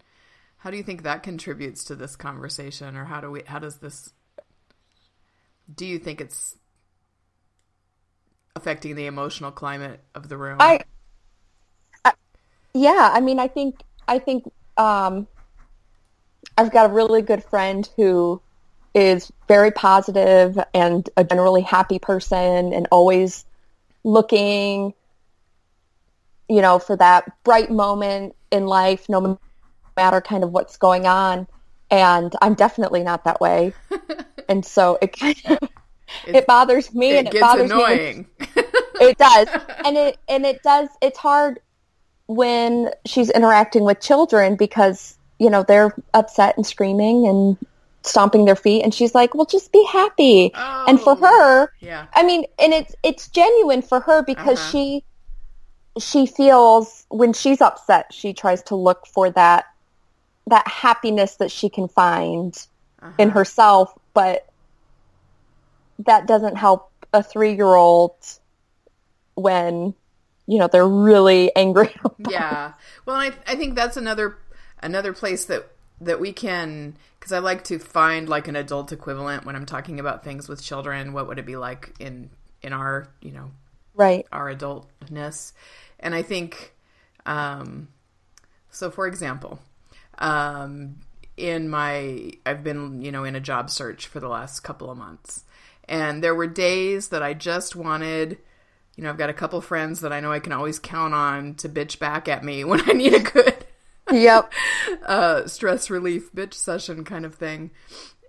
How 0.56 0.72
do 0.72 0.76
you 0.76 0.82
think 0.82 1.04
that 1.04 1.22
contributes 1.22 1.84
to 1.84 1.94
this 1.94 2.16
conversation 2.16 2.96
or 2.96 3.04
how 3.04 3.20
do 3.20 3.30
we 3.30 3.42
how 3.46 3.60
does 3.60 3.76
this 3.76 4.12
do 5.72 5.86
you 5.86 6.00
think 6.00 6.20
it's 6.20 6.56
affecting 8.56 8.96
the 8.96 9.06
emotional 9.06 9.52
climate 9.52 10.00
of 10.16 10.28
the 10.28 10.36
room? 10.36 10.56
I, 10.58 10.80
I 12.04 12.12
yeah, 12.74 13.12
I 13.14 13.20
mean, 13.20 13.38
I 13.38 13.46
think 13.46 13.82
I 14.08 14.18
think 14.18 14.50
um, 14.76 15.28
I've 16.56 16.72
got 16.72 16.90
a 16.90 16.92
really 16.92 17.22
good 17.22 17.44
friend 17.44 17.88
who 17.94 18.42
is 18.98 19.30
very 19.46 19.70
positive 19.70 20.58
and 20.74 21.08
a 21.16 21.24
generally 21.24 21.62
happy 21.62 21.98
person 21.98 22.72
and 22.72 22.88
always 22.90 23.44
looking 24.04 24.94
you 26.48 26.62
know 26.62 26.78
for 26.78 26.96
that 26.96 27.32
bright 27.44 27.70
moment 27.70 28.34
in 28.50 28.66
life 28.66 29.08
no 29.08 29.38
matter 29.98 30.20
kind 30.20 30.44
of 30.44 30.52
what's 30.52 30.78
going 30.78 31.06
on. 31.06 31.46
And 31.90 32.34
I'm 32.40 32.54
definitely 32.54 33.02
not 33.02 33.24
that 33.24 33.40
way. 33.40 33.74
And 34.50 34.64
so 34.64 34.96
it 35.02 35.14
kind 35.14 35.36
of 35.44 35.68
it, 36.26 36.46
bothers 36.46 36.94
me 36.94 37.10
it 37.10 37.18
and 37.18 37.34
it 37.34 37.38
bothers 37.38 37.70
me. 37.70 37.76
annoying. 37.76 38.26
it 38.40 39.18
does. 39.18 39.46
And 39.84 39.94
it 39.94 40.18
and 40.26 40.46
it 40.46 40.62
does 40.62 40.88
it's 41.02 41.18
hard 41.18 41.60
when 42.28 42.90
she's 43.04 43.28
interacting 43.28 43.84
with 43.84 44.00
children 44.00 44.56
because 44.56 45.18
you 45.38 45.50
know 45.50 45.64
they're 45.64 45.94
upset 46.14 46.56
and 46.56 46.66
screaming 46.66 47.26
and 47.26 47.58
stomping 48.04 48.44
their 48.44 48.56
feet 48.56 48.82
and 48.82 48.94
she's 48.94 49.14
like 49.14 49.34
well 49.34 49.44
just 49.44 49.72
be 49.72 49.84
happy 49.90 50.50
and 50.54 51.00
for 51.00 51.12
Oh. 51.12 51.26
her 51.26 51.72
yeah. 51.80 52.06
i 52.14 52.22
mean 52.22 52.44
and 52.58 52.72
it's 52.72 52.94
it's 53.02 53.28
genuine 53.28 53.82
for 53.82 54.00
her 54.00 54.22
because 54.22 54.58
Uh-huh. 54.58 54.70
she 54.70 55.04
she 55.98 56.26
feels 56.26 57.04
when 57.08 57.32
she's 57.32 57.60
upset 57.60 58.06
she 58.12 58.32
tries 58.32 58.62
to 58.64 58.76
look 58.76 59.06
for 59.06 59.30
that 59.30 59.66
that 60.46 60.66
happiness 60.66 61.36
that 61.36 61.50
she 61.50 61.68
can 61.68 61.88
find 61.88 62.66
in 63.18 63.28
Uh-huh. 63.28 63.38
herself 63.38 63.92
but 64.14 64.46
that 66.00 66.26
doesn't 66.26 66.56
help 66.56 66.90
a 67.12 67.22
three-year-old 67.22 68.12
when 69.34 69.94
you 70.46 70.58
know 70.58 70.68
they're 70.68 70.86
really 70.88 71.54
angry 71.56 71.94
yeah 72.30 72.72
well 73.06 73.16
I, 73.16 73.32
I 73.46 73.56
think 73.56 73.74
that's 73.74 73.96
another 73.96 74.38
another 74.82 75.12
place 75.12 75.44
that 75.46 75.68
that 76.00 76.20
we 76.20 76.32
can 76.32 76.96
because 77.28 77.36
i 77.36 77.44
like 77.44 77.64
to 77.64 77.78
find 77.78 78.26
like 78.26 78.48
an 78.48 78.56
adult 78.56 78.90
equivalent 78.90 79.44
when 79.44 79.54
i'm 79.54 79.66
talking 79.66 80.00
about 80.00 80.24
things 80.24 80.48
with 80.48 80.62
children. 80.62 81.12
What 81.12 81.28
would 81.28 81.38
it 81.38 81.44
be 81.44 81.56
like 81.56 81.94
in 82.00 82.30
in 82.62 82.72
our 82.72 83.08
you 83.20 83.32
know 83.32 83.50
right. 83.94 84.26
our 84.32 84.54
adultness? 84.54 85.52
And 86.00 86.14
i 86.14 86.22
think 86.22 86.74
um 87.26 87.88
so 88.70 88.90
for 88.90 89.06
example 89.06 89.58
um 90.18 90.96
in 91.36 91.68
my 91.68 92.32
i've 92.46 92.64
been 92.64 93.02
you 93.02 93.12
know 93.12 93.24
in 93.24 93.36
a 93.36 93.40
job 93.40 93.68
search 93.68 94.06
for 94.06 94.20
the 94.20 94.28
last 94.28 94.60
couple 94.60 94.90
of 94.90 94.96
months. 94.96 95.44
And 95.90 96.22
there 96.22 96.34
were 96.34 96.46
days 96.46 97.08
that 97.08 97.22
i 97.22 97.34
just 97.34 97.76
wanted 97.76 98.38
you 98.96 99.04
know 99.04 99.10
i've 99.10 99.18
got 99.18 99.30
a 99.30 99.34
couple 99.34 99.60
friends 99.60 100.00
that 100.00 100.12
i 100.12 100.20
know 100.20 100.32
i 100.32 100.40
can 100.40 100.52
always 100.52 100.78
count 100.78 101.12
on 101.12 101.54
to 101.56 101.68
bitch 101.68 101.98
back 101.98 102.26
at 102.26 102.42
me 102.42 102.64
when 102.70 102.88
i 102.88 102.92
need 102.94 103.12
a 103.12 103.20
good 103.20 103.66
yep 104.12 104.52
uh, 105.06 105.46
stress 105.46 105.90
relief 105.90 106.32
bitch 106.32 106.54
session 106.54 107.04
kind 107.04 107.24
of 107.24 107.34
thing. 107.34 107.70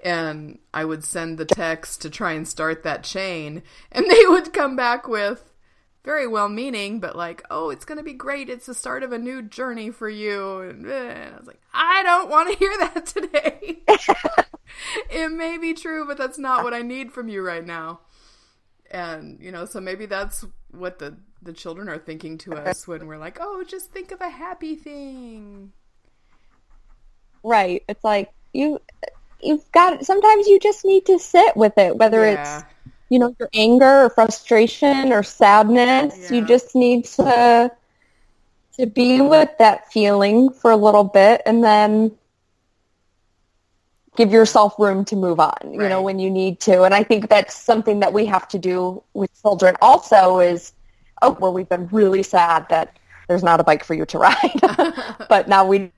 And 0.02 0.60
I 0.74 0.86
would 0.86 1.04
send 1.04 1.38
the 1.38 1.46
text 1.46 2.02
to 2.04 2.10
try 2.10 2.32
and 2.32 2.48
start 2.48 2.84
that 2.84 3.04
chain, 3.04 3.64
and 3.92 4.10
they 4.10 4.26
would 4.28 4.54
come 4.54 4.78
back 4.78 5.10
with 5.10 5.50
very 6.04 6.28
well 6.28 6.50
meaning, 6.50 7.00
but 7.00 7.16
like, 7.16 7.44
oh, 7.50 7.70
it's 7.70 7.86
going 7.86 7.98
to 7.98 8.04
be 8.04 8.14
great. 8.14 8.50
It's 8.50 8.66
the 8.66 8.74
start 8.74 9.04
of 9.04 9.12
a 9.12 9.18
new 9.18 9.42
journey 9.42 9.92
for 9.92 10.10
you. 10.10 10.62
And, 10.62 10.86
eh, 10.90 10.92
and 10.92 11.36
I 11.36 11.38
was 11.38 11.48
like, 11.48 11.62
I 11.74 12.04
don't 12.04 12.30
want 12.30 12.52
to 12.52 12.58
hear 12.58 12.76
that 12.80 13.06
today. 13.06 13.80
it 15.10 15.32
may 15.32 15.58
be 15.58 15.74
true, 15.74 16.08
but 16.08 16.18
that's 16.18 16.38
not 16.40 16.64
what 16.64 16.74
I 16.74 16.82
need 16.82 17.12
from 17.12 17.28
you 17.28 17.42
right 17.42 17.66
now. 17.66 18.00
And, 18.90 19.40
you 19.42 19.52
know, 19.52 19.66
so 19.66 19.80
maybe 19.80 20.06
that's 20.06 20.46
what 20.72 21.00
the, 21.00 21.18
the 21.42 21.54
children 21.54 21.90
are 21.90 21.98
thinking 21.98 22.38
to 22.40 22.54
us 22.56 22.88
when 22.88 23.08
we're 23.08 23.18
like, 23.18 23.38
oh, 23.42 23.64
just 23.68 23.92
think 23.92 24.12
of 24.12 24.22
a 24.22 24.30
happy 24.30 24.76
thing. 24.76 25.72
right 27.44 27.84
it's 27.88 28.04
like 28.04 28.32
you 28.54 28.80
you've 29.42 29.72
got 29.72 30.06
sometimes 30.06 30.48
you 30.48 30.60
just 30.60 30.84
need 30.84 31.06
to 31.06 31.18
sit 31.18 31.56
with 31.56 31.78
it 31.78 31.96
whether 31.96 32.26
Yeah. 32.26 32.58
it's 32.58 32.66
you 33.10 33.18
know 33.18 33.34
your 33.40 33.50
anger 33.54 34.04
or 34.06 34.10
frustration 34.10 35.14
or 35.14 35.24
sadness 35.24 36.30
you 36.30 36.46
just 36.46 36.76
need 36.76 37.06
to 37.06 37.72
to 38.78 38.86
be 38.86 39.22
with 39.22 39.50
that 39.60 39.92
feeling 39.92 40.50
for 40.52 40.72
a 40.72 40.76
little 40.76 41.06
bit 41.06 41.42
and 41.46 41.64
then 41.64 42.12
give 44.20 44.32
yourself 44.34 44.76
room 44.80 45.06
to 45.06 45.18
move 45.18 45.40
on 45.42 45.74
you 45.74 45.90
know 45.90 46.02
when 46.04 46.20
you 46.20 46.30
need 46.32 46.60
to. 46.62 46.84
And 46.84 46.94
i 46.96 47.04
think 47.04 47.30
that's 47.30 47.56
something 47.56 48.02
that 48.02 48.14
we 48.14 48.26
have 48.28 48.48
to 48.50 48.60
do 48.60 49.04
with 49.16 49.32
children 49.42 49.76
also 49.82 50.40
is 50.40 50.74
oh 51.24 51.38
well 51.42 51.54
we've 51.54 51.70
been 51.70 51.88
really 51.90 52.24
sad 52.24 52.68
that 52.70 53.00
there's 53.30 53.44
not 53.44 53.62
a 53.62 53.66
bike 53.66 53.84
for 53.86 53.96
you 53.96 54.06
to 54.08 54.20
ride 54.20 54.62
but 55.30 55.48
now 55.50 55.66
we 55.66 55.92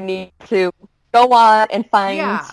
need 0.00 0.32
to 0.46 0.70
go 1.12 1.32
on 1.32 1.68
and 1.72 1.88
find 1.90 2.18
Yeah. 2.18 2.46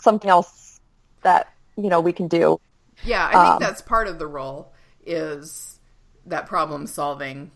something 0.00 0.30
else 0.30 0.80
that 1.22 1.52
you 1.76 1.88
know 1.90 2.00
we 2.00 2.12
can 2.12 2.28
do. 2.28 2.60
Yeah, 3.02 3.26
I 3.26 3.38
think 3.38 3.56
Um, 3.56 3.58
that's 3.58 3.82
part 3.82 4.08
of 4.08 4.18
the 4.18 4.26
role 4.26 4.72
is 5.06 5.78
that 6.26 6.46
problem 6.46 6.86
solving 6.86 7.50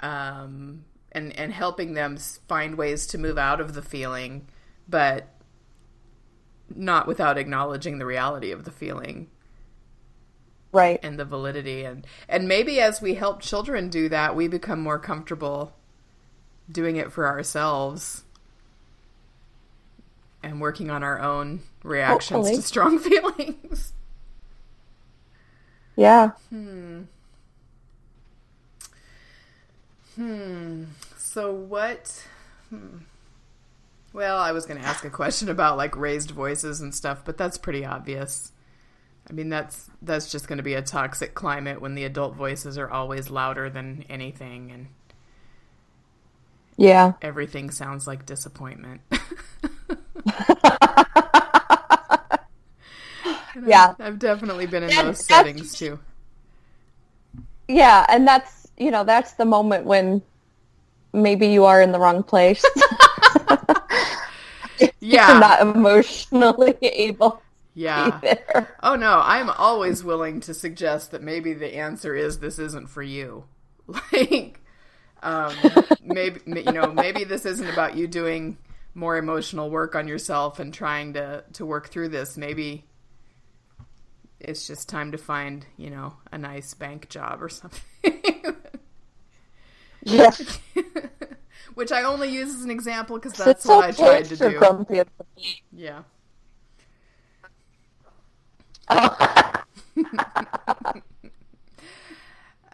um, 0.00 0.84
and 1.12 1.32
and 1.38 1.52
helping 1.52 1.94
them 1.94 2.18
find 2.48 2.76
ways 2.76 3.06
to 3.08 3.18
move 3.18 3.38
out 3.38 3.60
of 3.60 3.74
the 3.74 3.82
feeling, 3.82 4.48
but 4.88 5.28
not 6.74 7.06
without 7.06 7.38
acknowledging 7.38 7.98
the 7.98 8.06
reality 8.06 8.50
of 8.52 8.64
the 8.64 8.70
feeling. 8.70 9.28
right 10.72 11.00
and 11.02 11.18
the 11.18 11.24
validity 11.24 11.84
and 11.84 12.06
and 12.28 12.46
maybe 12.46 12.78
as 12.80 13.00
we 13.00 13.14
help 13.14 13.40
children 13.40 13.88
do 13.88 14.08
that 14.08 14.36
we 14.36 14.46
become 14.48 14.80
more 14.80 14.98
comfortable 14.98 15.74
doing 16.70 16.96
it 16.96 17.10
for 17.10 17.26
ourselves 17.26 18.24
and 20.42 20.60
working 20.60 20.90
on 20.90 21.02
our 21.02 21.18
own 21.20 21.60
reactions 21.82 22.36
Hopefully. 22.48 22.56
to 22.56 22.62
strong 22.62 22.98
feelings 23.10 23.94
yeah 25.96 26.32
hmm 26.50 27.02
hmm 30.16 30.84
so 31.16 31.52
what 31.52 32.24
hmm. 32.68 32.98
Well 34.18 34.36
i 34.38 34.50
was 34.50 34.66
going 34.66 34.80
to 34.80 34.84
ask 34.84 35.04
a 35.04 35.10
question 35.10 35.48
about 35.48 35.76
like 35.76 35.96
raised 35.96 36.32
voices 36.32 36.80
and 36.80 36.92
stuff 36.92 37.24
but 37.24 37.38
that's 37.38 37.56
pretty 37.56 37.84
obvious 37.84 38.50
i 39.30 39.32
mean 39.32 39.48
that's 39.48 39.88
that's 40.02 40.28
just 40.28 40.48
going 40.48 40.56
to 40.56 40.62
be 40.64 40.74
a 40.74 40.82
toxic 40.82 41.34
climate 41.36 41.80
when 41.80 41.94
the 41.94 42.02
adult 42.02 42.34
voices 42.34 42.76
are 42.76 42.90
always 42.90 43.30
louder 43.30 43.70
than 43.70 44.04
anything 44.10 44.72
and 44.72 44.88
yeah 46.76 47.12
everything 47.22 47.70
sounds 47.70 48.06
like 48.08 48.26
disappointment. 48.26 49.00
And 53.54 53.64
I've- 53.64 53.70
Yeah. 53.70 53.94
I've 54.00 54.18
definitely 54.18 54.66
been 54.66 54.82
in 54.84 54.90
Yeah, 54.90 55.02
those 55.04 55.24
settings 55.24 55.74
too. 55.78 55.98
yeah 57.68 58.04
and 58.08 58.26
that's 58.26 58.66
you 58.76 58.90
know 58.90 59.04
that's 59.04 59.32
the 59.34 59.44
moment 59.44 59.84
when 59.84 60.22
maybe 61.12 61.48
you 61.48 61.64
are 61.64 61.80
in 61.82 61.92
the 61.92 61.98
wrong 61.98 62.22
place 62.22 62.64
Yeah. 65.10 65.30
you're 65.32 65.40
not 65.40 65.60
emotionally 65.62 66.74
able 66.82 67.42
Yeah. 67.74 68.20
either 68.22 68.68
Oh 68.82 68.96
no, 68.96 69.20
I'm 69.24 69.50
always 69.50 70.04
willing 70.04 70.40
to 70.42 70.54
suggest 70.54 71.10
that 71.12 71.22
maybe 71.22 71.54
the 71.54 71.76
answer 71.76 72.14
is 72.14 72.38
this 72.38 72.58
isn't 72.58 72.88
for 72.88 73.02
you. 73.02 73.44
Like 74.12 74.60
um 75.22 75.52
maybe 76.02 76.40
you 76.46 76.72
know, 76.72 76.92
maybe 76.92 77.24
this 77.24 77.46
isn't 77.46 77.68
about 77.68 77.96
you 77.96 78.06
doing 78.06 78.58
more 78.94 79.16
emotional 79.16 79.70
work 79.70 79.94
on 79.94 80.08
yourself 80.08 80.58
and 80.58 80.72
trying 80.74 81.14
to 81.14 81.44
to 81.54 81.64
work 81.66 81.88
through 81.88 82.10
this. 82.10 82.36
Maybe 82.36 82.84
it's 84.40 84.66
just 84.66 84.88
time 84.88 85.12
to 85.12 85.18
find, 85.18 85.66
you 85.76 85.90
know, 85.90 86.14
a 86.32 86.38
nice 86.38 86.74
bank 86.74 87.08
job 87.08 87.42
or 87.42 87.48
something. 87.48 87.80
yeah 90.04 90.30
Which 91.74 91.92
I 91.92 92.02
only 92.02 92.28
use 92.28 92.54
as 92.54 92.62
an 92.62 92.70
example 92.70 93.18
because 93.18 93.32
that's 93.32 93.64
what 93.66 93.84
I 93.84 93.90
tried 93.92 94.24
to 94.26 94.36
do. 94.36 94.58
grumpy 94.58 94.98
at 94.98 95.08
the 95.18 95.24
Yeah. 95.72 96.02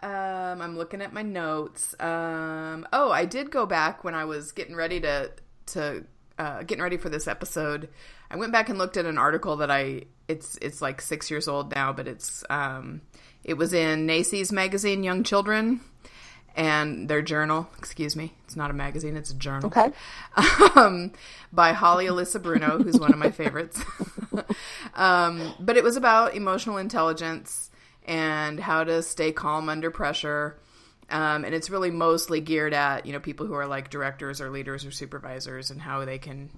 um, 0.01 0.61
I'm 0.61 0.77
looking 0.77 1.01
at 1.01 1.11
my 1.13 1.21
notes. 1.21 1.93
Um, 1.99 2.87
oh, 2.93 3.11
I 3.11 3.25
did 3.25 3.51
go 3.51 3.65
back 3.65 4.03
when 4.03 4.15
I 4.15 4.25
was 4.25 4.51
getting 4.51 4.75
ready 4.75 5.01
to 5.01 5.31
to 5.67 6.05
uh, 6.37 6.63
getting 6.63 6.83
ready 6.83 6.97
for 6.97 7.09
this 7.09 7.27
episode. 7.27 7.89
I 8.29 8.37
went 8.37 8.51
back 8.51 8.69
and 8.69 8.77
looked 8.77 8.97
at 8.97 9.05
an 9.05 9.17
article 9.17 9.57
that 9.57 9.71
I 9.71 10.03
it's 10.27 10.57
it's 10.61 10.81
like 10.81 11.01
six 11.01 11.29
years 11.29 11.47
old 11.47 11.73
now, 11.73 11.93
but 11.93 12.07
it's 12.07 12.43
um, 12.49 13.01
it 13.43 13.55
was 13.55 13.73
in 13.73 14.07
NAEYC's 14.07 14.51
magazine, 14.51 15.03
Young 15.03 15.23
Children, 15.23 15.81
and 16.55 17.09
their 17.09 17.21
journal. 17.21 17.67
Excuse 17.77 18.15
me, 18.15 18.33
it's 18.45 18.55
not 18.55 18.71
a 18.71 18.73
magazine; 18.73 19.15
it's 19.15 19.31
a 19.31 19.35
journal 19.35 19.67
okay 19.67 19.91
um, 20.75 21.11
by 21.51 21.73
Holly 21.73 22.05
Elissa 22.05 22.39
Bruno, 22.39 22.81
who's 22.81 22.99
one 22.99 23.13
of 23.13 23.19
my 23.19 23.31
favorites. 23.31 23.83
um, 24.95 25.53
but 25.59 25.77
it 25.77 25.83
was 25.83 25.97
about 25.97 26.35
emotional 26.35 26.77
intelligence 26.77 27.69
and 28.05 28.59
how 28.59 28.83
to 28.83 29.01
stay 29.01 29.31
calm 29.31 29.69
under 29.69 29.91
pressure. 29.91 30.57
Um, 31.09 31.45
and 31.45 31.53
it's 31.53 31.69
really 31.69 31.91
mostly 31.91 32.41
geared 32.41 32.73
at 32.73 33.05
you 33.05 33.13
know 33.13 33.19
people 33.19 33.45
who 33.45 33.53
are 33.53 33.67
like 33.67 33.89
directors 33.89 34.41
or 34.41 34.49
leaders 34.49 34.85
or 34.85 34.91
supervisors 34.91 35.69
and 35.69 35.81
how 35.81 36.03
they 36.05 36.17
can 36.17 36.49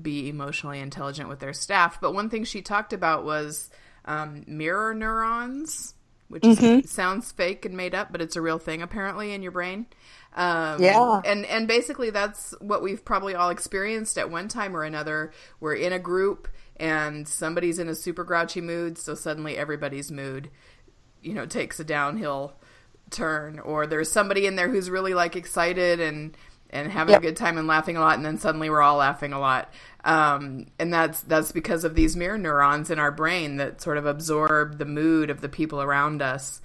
be 0.00 0.28
emotionally 0.28 0.80
intelligent 0.80 1.28
with 1.28 1.38
their 1.38 1.52
staff. 1.52 2.00
But 2.00 2.12
one 2.12 2.30
thing 2.30 2.44
she 2.44 2.62
talked 2.62 2.92
about 2.92 3.24
was 3.24 3.70
um, 4.04 4.44
mirror 4.46 4.94
neurons, 4.94 5.94
which 6.28 6.48
is, 6.48 6.72
sounds 6.84 7.32
fake 7.32 7.64
and 7.64 7.76
made 7.76 7.94
up, 7.94 8.12
but 8.12 8.20
it's 8.20 8.36
a 8.36 8.42
real 8.42 8.58
thing 8.58 8.82
apparently 8.82 9.32
in 9.32 9.42
your 9.42 9.52
brain. 9.52 9.86
Um, 10.36 10.78
Yeah. 10.82 11.22
and 11.24 11.44
and 11.46 11.66
basically 11.66 12.10
that's 12.10 12.54
what 12.60 12.82
we've 12.82 13.04
probably 13.04 13.34
all 13.34 13.50
experienced 13.50 14.18
at 14.18 14.30
one 14.30 14.48
time 14.48 14.76
or 14.76 14.84
another. 14.84 15.32
We're 15.60 15.74
in 15.74 15.92
a 15.92 15.98
group 15.98 16.48
and 16.76 17.26
somebody's 17.26 17.78
in 17.78 17.88
a 17.88 17.94
super 17.94 18.24
grouchy 18.24 18.60
mood, 18.60 18.98
so 18.98 19.14
suddenly 19.14 19.56
everybody's 19.56 20.12
mood, 20.12 20.50
you 21.22 21.34
know, 21.34 21.46
takes 21.46 21.80
a 21.80 21.84
downhill 21.84 22.54
turn. 23.10 23.58
Or 23.58 23.86
there's 23.86 24.10
somebody 24.10 24.46
in 24.46 24.56
there 24.56 24.68
who's 24.68 24.90
really 24.90 25.14
like 25.14 25.36
excited 25.36 26.00
and 26.00 26.36
and 26.70 26.90
having 26.92 27.12
Yep. 27.12 27.22
a 27.22 27.22
good 27.22 27.36
time 27.36 27.58
and 27.58 27.66
laughing 27.66 27.96
a 27.96 28.00
lot, 28.00 28.16
and 28.16 28.24
then 28.26 28.38
suddenly 28.38 28.70
we're 28.70 28.82
all 28.82 28.96
laughing 28.98 29.32
a 29.32 29.40
lot. 29.40 29.72
Um, 30.04 30.66
and 30.78 30.92
that's 30.92 31.20
that's 31.22 31.52
because 31.52 31.84
of 31.84 31.94
these 31.94 32.16
mirror 32.16 32.38
neurons 32.38 32.90
in 32.90 32.98
our 32.98 33.10
brain 33.12 33.56
that 33.56 33.80
sort 33.80 33.98
of 33.98 34.06
absorb 34.06 34.78
the 34.78 34.84
mood 34.84 35.30
of 35.30 35.40
the 35.40 35.48
people 35.48 35.80
around 35.82 36.22
us. 36.22 36.60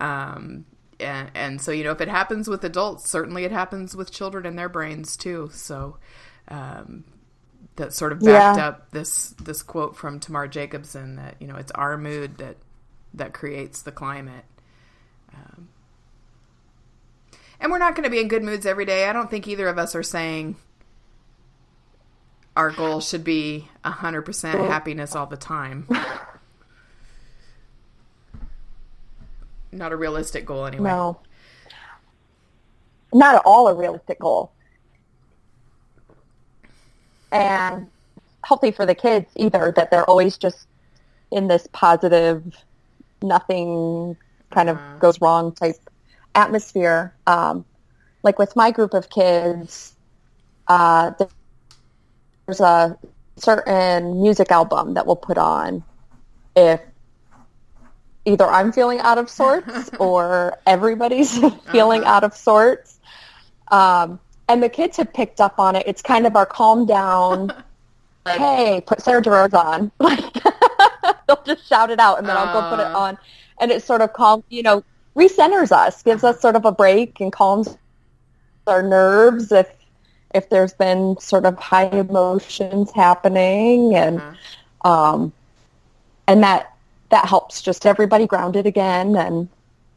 Um, 0.00 0.64
and, 1.00 1.30
and 1.34 1.60
so 1.60 1.70
you 1.72 1.84
know 1.84 1.92
if 1.92 2.00
it 2.00 2.08
happens 2.08 2.48
with 2.48 2.64
adults 2.64 3.08
certainly 3.08 3.44
it 3.44 3.52
happens 3.52 3.94
with 3.94 4.10
children 4.10 4.44
and 4.46 4.58
their 4.58 4.68
brains 4.68 5.16
too 5.16 5.48
so 5.52 5.96
um, 6.48 7.04
that 7.76 7.92
sort 7.92 8.10
of 8.12 8.24
backed 8.24 8.56
Yeah. 8.56 8.66
up 8.68 8.90
this 8.90 9.30
this 9.42 9.62
quote 9.62 9.96
from 9.96 10.18
Tamar 10.18 10.48
Jacobson 10.48 11.16
that 11.16 11.36
you 11.40 11.46
know 11.46 11.56
it's 11.56 11.70
our 11.72 11.96
mood 11.96 12.38
that 12.38 12.56
that 13.14 13.32
creates 13.32 13.82
the 13.82 13.92
climate 13.92 14.44
um, 15.34 15.68
and 17.60 17.72
we're 17.72 17.78
not 17.78 17.94
going 17.94 18.04
to 18.04 18.10
be 18.10 18.20
in 18.20 18.28
good 18.28 18.42
moods 18.42 18.66
every 18.66 18.84
day. 18.84 19.08
I 19.08 19.12
don't 19.12 19.30
think 19.30 19.48
either 19.48 19.68
of 19.68 19.78
us 19.78 19.94
are 19.94 20.02
saying 20.02 20.56
our 22.56 22.70
goal 22.70 23.00
should 23.00 23.24
be 23.24 23.68
100% 23.84 24.68
happiness 24.68 25.14
all 25.14 25.26
the 25.26 25.36
time. 25.36 25.86
Not 29.72 29.92
a 29.92 29.96
realistic 29.96 30.44
goal 30.46 30.66
anyway. 30.66 30.88
No. 30.88 31.20
Not 33.12 33.36
at 33.36 33.42
all 33.44 33.68
a 33.68 33.74
realistic 33.74 34.18
goal. 34.18 34.50
And 37.30 37.86
healthy 38.44 38.70
for 38.70 38.86
the 38.86 38.94
kids 38.94 39.26
either 39.36 39.72
that 39.76 39.90
they're 39.90 40.08
always 40.08 40.38
just 40.38 40.66
in 41.30 41.48
this 41.48 41.68
positive 41.72 42.42
nothing 43.22 44.16
kind 44.50 44.68
of 44.68 44.76
uh-huh. 44.76 44.98
goes 44.98 45.20
wrong 45.20 45.52
type 45.52 45.76
atmosphere 46.38 47.12
um, 47.26 47.64
like 48.22 48.38
with 48.38 48.54
my 48.56 48.70
group 48.70 48.94
of 48.94 49.08
kids 49.10 49.94
uh, 50.68 51.10
there's 52.46 52.60
a 52.60 52.96
certain 53.36 54.20
music 54.22 54.50
album 54.50 54.94
that 54.94 55.06
we'll 55.06 55.16
put 55.16 55.38
on 55.38 55.82
if 56.56 56.80
either 58.24 58.46
I'm 58.46 58.72
feeling 58.72 59.00
out 59.00 59.18
of 59.18 59.30
sorts 59.30 59.90
or 59.98 60.58
everybody's 60.66 61.38
feeling 61.72 62.04
out 62.04 62.24
of 62.24 62.34
sorts. 62.34 62.98
Um, 63.68 64.20
and 64.48 64.62
the 64.62 64.68
kids 64.68 64.96
have 64.96 65.12
picked 65.12 65.40
up 65.40 65.58
on 65.58 65.76
it. 65.76 65.84
It's 65.86 66.02
kind 66.02 66.26
of 66.26 66.36
our 66.36 66.46
calm 66.46 66.86
down. 66.86 67.52
hey, 68.26 68.82
put 68.86 69.00
Sarah 69.00 69.22
Gerard's 69.22 69.54
on. 69.54 69.90
Like 69.98 70.24
they'll 71.26 71.42
just 71.44 71.66
shout 71.68 71.90
it 71.90 71.98
out, 72.00 72.18
and 72.18 72.26
then 72.28 72.36
I'll 72.36 72.52
go 72.52 72.68
put 72.70 72.80
it 72.80 72.86
Uh. 72.94 72.98
on, 72.98 73.18
and 73.60 73.70
it 73.70 73.82
sort 73.82 74.00
of 74.02 74.12
calm, 74.12 74.42
you 74.48 74.62
know, 74.62 74.82
recenters 75.18 75.72
us, 75.72 76.02
gives 76.02 76.24
us 76.24 76.40
sort 76.40 76.56
of 76.56 76.64
a 76.64 76.72
break, 76.72 77.20
and 77.20 77.32
calms 77.32 77.76
our 78.66 78.82
nerves 78.82 79.52
if 79.52 79.70
if 80.34 80.50
there's 80.50 80.74
been 80.74 81.18
sort 81.18 81.46
of 81.46 81.58
high 81.58 81.88
emotions 81.88 82.92
happening, 82.92 83.94
and 83.94 84.22
um, 84.84 85.32
and 86.26 86.42
that 86.42 86.72
that 87.10 87.26
helps 87.26 87.62
just 87.62 87.86
everybody 87.86 88.26
grounded 88.26 88.66
again 88.66 89.16
and 89.16 89.48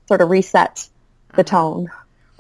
sort 0.07 0.21
of 0.21 0.29
reset 0.29 0.87
the 1.35 1.43
tone 1.43 1.89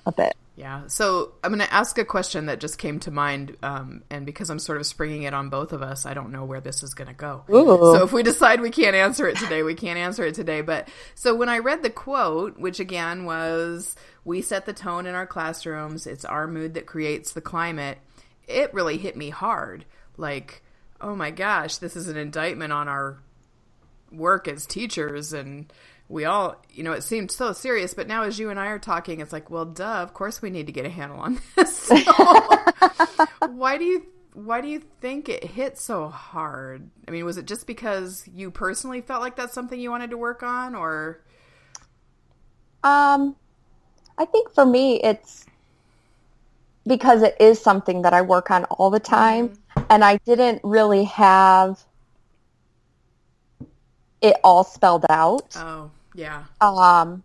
a 0.05 0.11
bit. 0.11 0.35
Yeah. 0.61 0.83
So 0.85 1.33
I'm 1.43 1.49
going 1.49 1.67
to 1.67 1.73
ask 1.73 1.97
a 1.97 2.05
question 2.05 2.45
that 2.45 2.59
just 2.59 2.77
came 2.77 2.99
to 2.99 3.09
mind, 3.09 3.57
um, 3.63 4.03
and 4.11 4.27
because 4.27 4.51
I'm 4.51 4.59
sort 4.59 4.77
of 4.77 4.85
springing 4.85 5.23
it 5.23 5.33
on 5.33 5.49
both 5.49 5.73
of 5.73 5.81
us, 5.81 6.05
I 6.05 6.13
don't 6.13 6.31
know 6.31 6.45
where 6.45 6.61
this 6.61 6.83
is 6.83 6.93
going 6.93 7.07
to 7.07 7.15
go. 7.15 7.43
Ooh. 7.49 7.95
So 7.95 8.03
if 8.03 8.13
we 8.13 8.21
decide 8.21 8.61
we 8.61 8.69
can't 8.69 8.95
answer 8.95 9.27
it 9.27 9.37
today, 9.37 9.63
we 9.63 9.73
can't 9.73 9.97
answer 9.97 10.23
it 10.23 10.35
today. 10.35 10.61
But 10.61 10.87
so 11.15 11.33
when 11.33 11.49
I 11.49 11.57
read 11.57 11.81
the 11.81 11.89
quote, 11.89 12.59
which 12.59 12.79
again 12.79 13.25
was, 13.25 13.95
"We 14.23 14.43
set 14.43 14.67
the 14.67 14.73
tone 14.73 15.07
in 15.07 15.15
our 15.15 15.25
classrooms. 15.25 16.05
It's 16.05 16.25
our 16.25 16.45
mood 16.45 16.75
that 16.75 16.85
creates 16.85 17.33
the 17.33 17.41
climate." 17.41 17.97
It 18.47 18.71
really 18.71 18.99
hit 18.99 19.17
me 19.17 19.31
hard. 19.31 19.85
Like, 20.15 20.61
oh 20.99 21.15
my 21.15 21.31
gosh, 21.31 21.77
this 21.77 21.95
is 21.95 22.07
an 22.07 22.17
indictment 22.17 22.71
on 22.71 22.87
our 22.87 23.17
work 24.11 24.47
as 24.47 24.67
teachers 24.67 25.33
and 25.33 25.73
we 26.11 26.25
all 26.25 26.61
you 26.69 26.83
know 26.83 26.91
it 26.91 27.03
seemed 27.03 27.31
so 27.31 27.53
serious 27.53 27.93
but 27.93 28.07
now 28.07 28.23
as 28.23 28.37
you 28.37 28.49
and 28.49 28.59
i 28.59 28.67
are 28.67 28.79
talking 28.79 29.21
it's 29.21 29.31
like 29.31 29.49
well 29.49 29.65
duh 29.65 30.01
of 30.01 30.13
course 30.13 30.41
we 30.41 30.49
need 30.49 30.67
to 30.67 30.73
get 30.73 30.85
a 30.85 30.89
handle 30.89 31.19
on 31.19 31.39
this 31.55 31.75
So, 31.77 31.95
why 33.47 33.77
do 33.77 33.85
you 33.85 34.05
why 34.33 34.61
do 34.61 34.67
you 34.67 34.79
think 34.79 35.29
it 35.29 35.43
hit 35.43 35.77
so 35.77 36.07
hard? 36.07 36.89
I 37.07 37.11
mean, 37.11 37.25
was 37.25 37.37
it 37.37 37.45
just 37.45 37.67
because 37.67 38.27
you 38.33 38.51
personally 38.51 39.01
felt 39.01 39.21
like 39.21 39.35
that's 39.35 39.53
something 39.53 39.79
you 39.79 39.91
wanted 39.91 40.11
to 40.11 40.17
work 40.17 40.43
on, 40.43 40.75
or? 40.75 41.21
Um, 42.83 43.35
I 44.17 44.25
think 44.25 44.53
for 44.53 44.65
me, 44.65 45.01
it's 45.01 45.45
because 46.87 47.23
it 47.23 47.35
is 47.39 47.61
something 47.61 48.03
that 48.03 48.13
I 48.13 48.21
work 48.21 48.51
on 48.51 48.63
all 48.65 48.89
the 48.89 48.99
time, 48.99 49.49
mm-hmm. 49.49 49.83
and 49.89 50.03
I 50.03 50.17
didn't 50.17 50.61
really 50.63 51.03
have 51.05 51.83
it 54.21 54.37
all 54.43 54.63
spelled 54.63 55.05
out. 55.09 55.55
Oh, 55.57 55.91
yeah. 56.13 56.43
Um, 56.59 57.23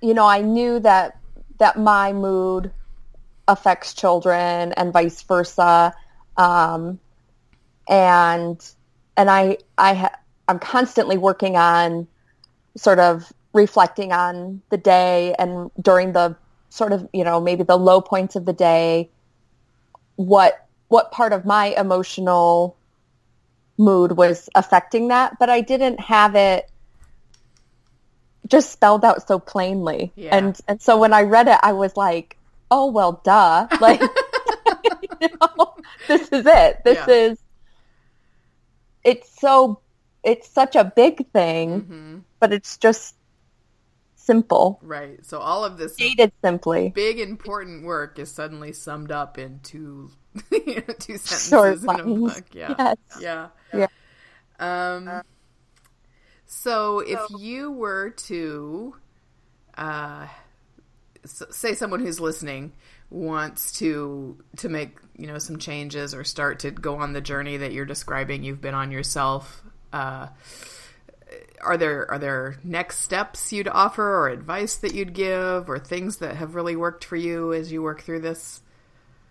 you 0.00 0.14
know, 0.14 0.26
I 0.26 0.40
knew 0.40 0.80
that 0.80 1.18
that 1.58 1.78
my 1.78 2.12
mood 2.12 2.72
affects 3.48 3.94
children 3.94 4.72
and 4.72 4.92
vice 4.92 5.22
versa. 5.22 5.94
Um, 6.36 6.98
and 7.88 8.64
and 9.16 9.30
I 9.30 9.58
I 9.78 9.94
ha- 9.94 10.18
I'm 10.48 10.58
constantly 10.58 11.18
working 11.18 11.56
on 11.56 12.06
sort 12.76 12.98
of 12.98 13.32
reflecting 13.52 14.12
on 14.12 14.62
the 14.70 14.78
day 14.78 15.34
and 15.38 15.70
during 15.80 16.12
the 16.12 16.36
sort 16.70 16.92
of 16.92 17.06
you 17.12 17.22
know 17.22 17.40
maybe 17.40 17.62
the 17.62 17.76
low 17.76 18.00
points 18.00 18.34
of 18.34 18.46
the 18.46 18.52
day 18.52 19.10
what 20.16 20.66
what 20.88 21.12
part 21.12 21.32
of 21.32 21.44
my 21.44 21.66
emotional 21.78 22.76
mood 23.76 24.12
was 24.12 24.48
affecting 24.54 25.08
that 25.08 25.38
but 25.38 25.50
i 25.50 25.60
didn't 25.60 26.00
have 26.00 26.34
it 26.34 26.70
just 28.48 28.72
spelled 28.72 29.04
out 29.04 29.26
so 29.26 29.38
plainly 29.38 30.12
yeah. 30.16 30.36
and 30.36 30.60
and 30.68 30.80
so 30.82 30.98
when 30.98 31.12
i 31.12 31.22
read 31.22 31.48
it 31.48 31.58
i 31.62 31.72
was 31.72 31.96
like 31.96 32.36
oh 32.70 32.90
well 32.90 33.20
duh 33.24 33.66
like 33.80 34.00
you 35.20 35.28
know, 35.40 35.74
this 36.08 36.28
is 36.28 36.44
it 36.46 36.80
this 36.84 36.98
yeah. 37.06 37.14
is 37.14 37.38
it's 39.04 39.40
so 39.40 39.80
it's 40.22 40.48
such 40.48 40.76
a 40.76 40.84
big 40.84 41.30
thing 41.32 41.82
mm-hmm. 41.82 42.18
but 42.40 42.52
it's 42.52 42.78
just 42.78 43.14
simple. 44.22 44.78
Right. 44.82 45.24
So 45.24 45.38
all 45.38 45.64
of 45.64 45.76
this 45.76 45.94
stated 45.94 46.32
simply, 46.42 46.90
big 46.90 47.18
important 47.18 47.84
work 47.84 48.18
is 48.18 48.30
suddenly 48.30 48.72
summed 48.72 49.10
up 49.10 49.38
in 49.38 49.60
two, 49.62 50.10
two 50.50 51.18
sentences 51.18 51.48
Short 51.48 51.82
in 51.82 51.88
a 51.90 52.04
book. 52.04 52.44
Yeah. 52.52 52.74
Yes. 52.78 52.96
Yeah. 53.20 53.48
Yeah. 53.74 53.86
Um. 54.58 55.22
So 56.54 56.98
if 57.00 57.18
you 57.38 57.72
were 57.72 58.10
to, 58.10 58.94
uh, 59.76 60.26
say 61.24 61.74
someone 61.74 62.00
who's 62.00 62.20
listening 62.20 62.72
wants 63.08 63.72
to 63.78 64.36
to 64.56 64.68
make 64.68 64.98
you 65.16 65.26
know 65.26 65.38
some 65.38 65.58
changes 65.58 66.14
or 66.14 66.24
start 66.24 66.60
to 66.60 66.70
go 66.70 66.96
on 66.96 67.12
the 67.12 67.20
journey 67.20 67.58
that 67.58 67.72
you're 67.72 67.84
describing 67.84 68.42
you've 68.42 68.60
been 68.62 68.74
on 68.74 68.90
yourself 68.90 69.62
uh, 69.92 70.26
are 71.62 71.76
there 71.76 72.10
are 72.10 72.18
there 72.18 72.56
next 72.64 72.98
steps 72.98 73.52
you'd 73.52 73.68
offer 73.68 74.02
or 74.02 74.28
advice 74.28 74.76
that 74.76 74.94
you'd 74.94 75.14
give 75.14 75.68
or 75.68 75.78
things 75.78 76.18
that 76.18 76.36
have 76.36 76.54
really 76.54 76.76
worked 76.76 77.04
for 77.04 77.16
you 77.16 77.52
as 77.52 77.70
you 77.72 77.82
work 77.82 78.02
through 78.02 78.20
this? 78.20 78.60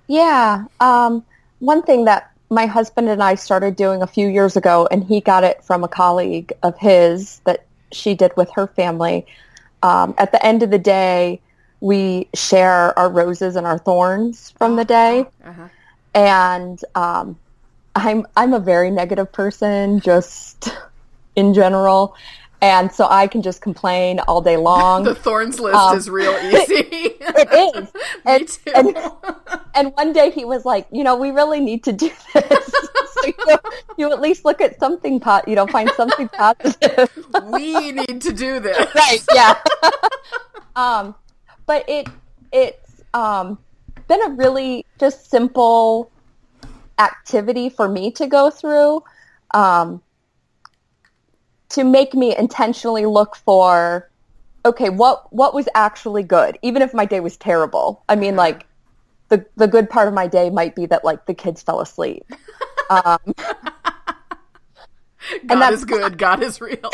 Yeah, 0.07 0.65
um, 0.79 1.25
one 1.59 1.83
thing 1.83 2.05
that 2.05 2.30
my 2.51 2.65
husband 2.65 3.07
and 3.07 3.23
I 3.23 3.35
started 3.35 3.77
doing 3.77 4.01
a 4.01 4.07
few 4.07 4.27
years 4.27 4.57
ago, 4.57 4.87
and 4.91 5.03
he 5.03 5.21
got 5.21 5.43
it 5.45 5.63
from 5.63 5.83
a 5.85 5.87
colleague 5.87 6.51
of 6.61 6.77
his 6.77 7.39
that 7.45 7.65
she 7.93 8.13
did 8.13 8.35
with 8.35 8.51
her 8.51 8.67
family. 8.67 9.25
Um, 9.81 10.13
at 10.17 10.33
the 10.33 10.45
end 10.45 10.61
of 10.61 10.69
the 10.69 10.77
day, 10.77 11.39
we 11.79 12.27
share 12.35 12.97
our 12.99 13.09
roses 13.09 13.55
and 13.55 13.65
our 13.65 13.79
thorns 13.79 14.51
from 14.51 14.75
the 14.75 14.83
day, 14.83 15.25
uh-huh. 15.43 15.67
and 16.13 16.79
um, 16.93 17.39
I'm 17.95 18.27
I'm 18.35 18.53
a 18.53 18.59
very 18.59 18.91
negative 18.91 19.31
person. 19.31 20.01
Just 20.01 20.69
in 21.35 21.53
general. 21.53 22.15
And 22.61 22.91
so 22.91 23.07
I 23.09 23.25
can 23.25 23.41
just 23.41 23.61
complain 23.61 24.19
all 24.19 24.41
day 24.41 24.57
long. 24.57 25.03
the 25.05 25.15
thorns 25.15 25.59
list 25.59 25.75
um, 25.75 25.97
is 25.97 26.09
real 26.09 26.31
easy. 26.43 26.87
it 27.19 27.75
is. 27.75 27.91
and, 28.25 28.47
too. 28.47 28.71
And, 28.75 28.97
and, 29.73 29.93
one 29.95 30.13
day 30.13 30.29
he 30.29 30.45
was 30.45 30.63
like, 30.63 30.87
you 30.91 31.03
know, 31.03 31.15
we 31.15 31.31
really 31.31 31.59
need 31.59 31.83
to 31.85 31.91
do 31.91 32.11
this. 32.33 32.73
so 33.13 33.25
you, 33.25 33.57
you, 33.97 34.11
at 34.11 34.21
least 34.21 34.45
look 34.45 34.61
at 34.61 34.79
something, 34.79 35.19
po- 35.19 35.41
you 35.47 35.55
know, 35.55 35.65
find 35.67 35.89
something 35.97 36.27
positive. 36.29 37.09
we 37.45 37.91
need 37.91 38.21
to 38.21 38.31
do 38.31 38.59
this. 38.59 38.93
Right. 38.93 39.23
Yeah. 39.33 39.55
um, 40.75 41.15
but 41.65 41.83
it, 41.89 42.07
it's, 42.51 43.01
um, 43.13 43.57
been 44.07 44.21
a 44.23 44.35
really 44.35 44.85
just 44.99 45.29
simple 45.29 46.11
activity 46.99 47.69
for 47.69 47.87
me 47.87 48.11
to 48.11 48.27
go 48.27 48.49
through. 48.49 49.03
Um, 49.53 50.01
to 51.71 51.83
make 51.83 52.13
me 52.13 52.35
intentionally 52.35 53.05
look 53.05 53.35
for 53.35 54.09
okay 54.63 54.89
what 54.89 55.31
what 55.33 55.53
was 55.53 55.67
actually 55.73 56.23
good 56.23 56.57
even 56.61 56.81
if 56.81 56.93
my 56.93 57.05
day 57.05 57.19
was 57.19 57.37
terrible. 57.37 58.03
I 58.09 58.15
mean 58.15 58.35
like 58.35 58.65
the 59.29 59.45
the 59.55 59.67
good 59.67 59.89
part 59.89 60.07
of 60.07 60.13
my 60.13 60.27
day 60.27 60.49
might 60.49 60.75
be 60.75 60.85
that 60.87 61.03
like 61.03 61.25
the 61.25 61.33
kids 61.33 61.61
fell 61.61 61.81
asleep. 61.81 62.25
Um, 62.89 63.19
god 65.47 65.73
is 65.73 65.85
good. 65.85 66.17
god 66.17 66.43
is 66.43 66.59
real. 66.59 66.91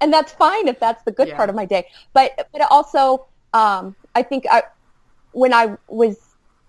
And 0.00 0.12
that's 0.12 0.32
fine 0.32 0.66
if 0.66 0.80
that's 0.80 1.04
the 1.04 1.12
good 1.12 1.28
yeah. 1.28 1.36
part 1.36 1.48
of 1.48 1.54
my 1.54 1.66
day. 1.66 1.86
But 2.12 2.48
but 2.50 2.62
also 2.68 3.26
um, 3.56 3.96
i 4.14 4.22
think 4.22 4.44
I, 4.50 4.62
when 5.32 5.52
i 5.52 5.76
was 5.88 6.18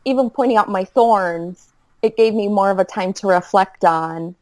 even 0.06 0.30
pointing 0.30 0.58
out 0.58 0.70
my 0.70 0.86
thorns 0.86 1.74
it 2.02 2.16
gave 2.16 2.34
me 2.34 2.48
more 2.48 2.72
of 2.72 2.80
a 2.80 2.86
time 2.86 3.14
to 3.14 3.28
reflect 3.28 3.84
on 3.84 4.36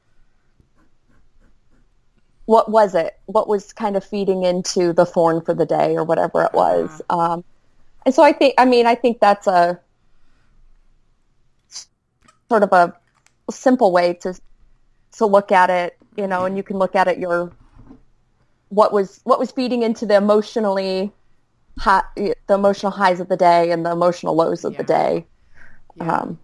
what 2.45 2.69
was 2.69 2.95
it? 2.95 3.19
What 3.25 3.47
was 3.47 3.73
kind 3.73 3.97
of 3.97 4.03
feeding 4.03 4.43
into 4.43 4.93
the 4.93 5.05
thorn 5.05 5.41
for 5.41 5.53
the 5.53 5.65
day 5.65 5.95
or 5.95 6.03
whatever 6.03 6.43
it 6.43 6.53
was? 6.53 7.01
Uh-huh. 7.09 7.33
Um, 7.33 7.43
and 8.05 8.13
so 8.13 8.23
I 8.23 8.33
think, 8.33 8.53
I 8.57 8.65
mean, 8.65 8.85
I 8.85 8.95
think 8.95 9.19
that's 9.19 9.47
a 9.47 9.79
sort 12.49 12.63
of 12.63 12.71
a 12.71 12.93
simple 13.51 13.91
way 13.91 14.13
to 14.13 14.39
to 15.13 15.25
look 15.25 15.51
at 15.51 15.69
it, 15.69 15.97
you 16.17 16.27
know, 16.27 16.45
and 16.45 16.57
you 16.57 16.63
can 16.63 16.77
look 16.77 16.95
at 16.95 17.07
it 17.07 17.17
your 17.17 17.51
what 18.69 18.93
was 18.93 19.21
what 19.23 19.39
was 19.39 19.51
feeding 19.51 19.81
into 19.81 20.05
the 20.05 20.15
emotionally 20.15 21.11
high, 21.79 22.03
the 22.15 22.53
emotional 22.53 22.91
highs 22.91 23.19
of 23.19 23.29
the 23.29 23.37
day 23.37 23.71
and 23.71 23.85
the 23.85 23.91
emotional 23.91 24.35
lows 24.35 24.63
of 24.65 24.73
yeah. 24.73 24.77
the 24.77 24.83
day. 24.83 25.25
Yeah. 25.95 26.17
Um, 26.17 26.39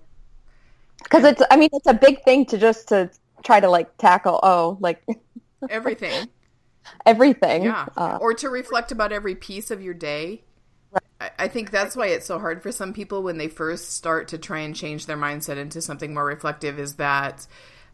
because 1.03 1.23
it's, 1.25 1.41
I 1.51 1.57
mean, 1.57 1.69
it's 1.73 1.87
a 1.87 1.93
big 1.93 2.23
thing 2.23 2.45
to 2.47 2.57
just 2.57 2.87
to 2.89 3.09
try 3.43 3.59
to 3.59 3.69
like 3.69 3.97
tackle. 3.97 4.39
Oh, 4.43 4.77
like 4.79 5.03
everything. 5.69 6.29
everything. 7.05 7.63
Yeah. 7.63 7.85
Uh, 7.95 8.17
or 8.21 8.33
to 8.35 8.49
reflect 8.49 8.91
about 8.91 9.11
every 9.11 9.35
piece 9.35 9.71
of 9.71 9.81
your 9.81 9.93
day. 9.93 10.43
Right. 10.91 11.03
I, 11.19 11.45
I 11.45 11.47
think 11.47 11.71
that's 11.71 11.95
why 11.95 12.07
it's 12.07 12.25
so 12.25 12.39
hard 12.39 12.61
for 12.63 12.71
some 12.71 12.93
people 12.93 13.23
when 13.23 13.37
they 13.37 13.47
first 13.47 13.91
start 13.93 14.27
to 14.29 14.37
try 14.37 14.59
and 14.59 14.75
change 14.75 15.05
their 15.05 15.17
mindset 15.17 15.57
into 15.57 15.81
something 15.81 16.13
more 16.13 16.25
reflective 16.25 16.79
is 16.79 16.95
that 16.95 17.47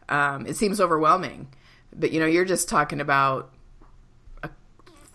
um, 0.10 0.46
it 0.46 0.56
seems 0.56 0.80
overwhelming. 0.80 1.50
But, 1.94 2.12
you 2.12 2.20
know, 2.20 2.26
you're 2.26 2.46
just 2.46 2.70
talking 2.70 3.02
about 3.02 3.54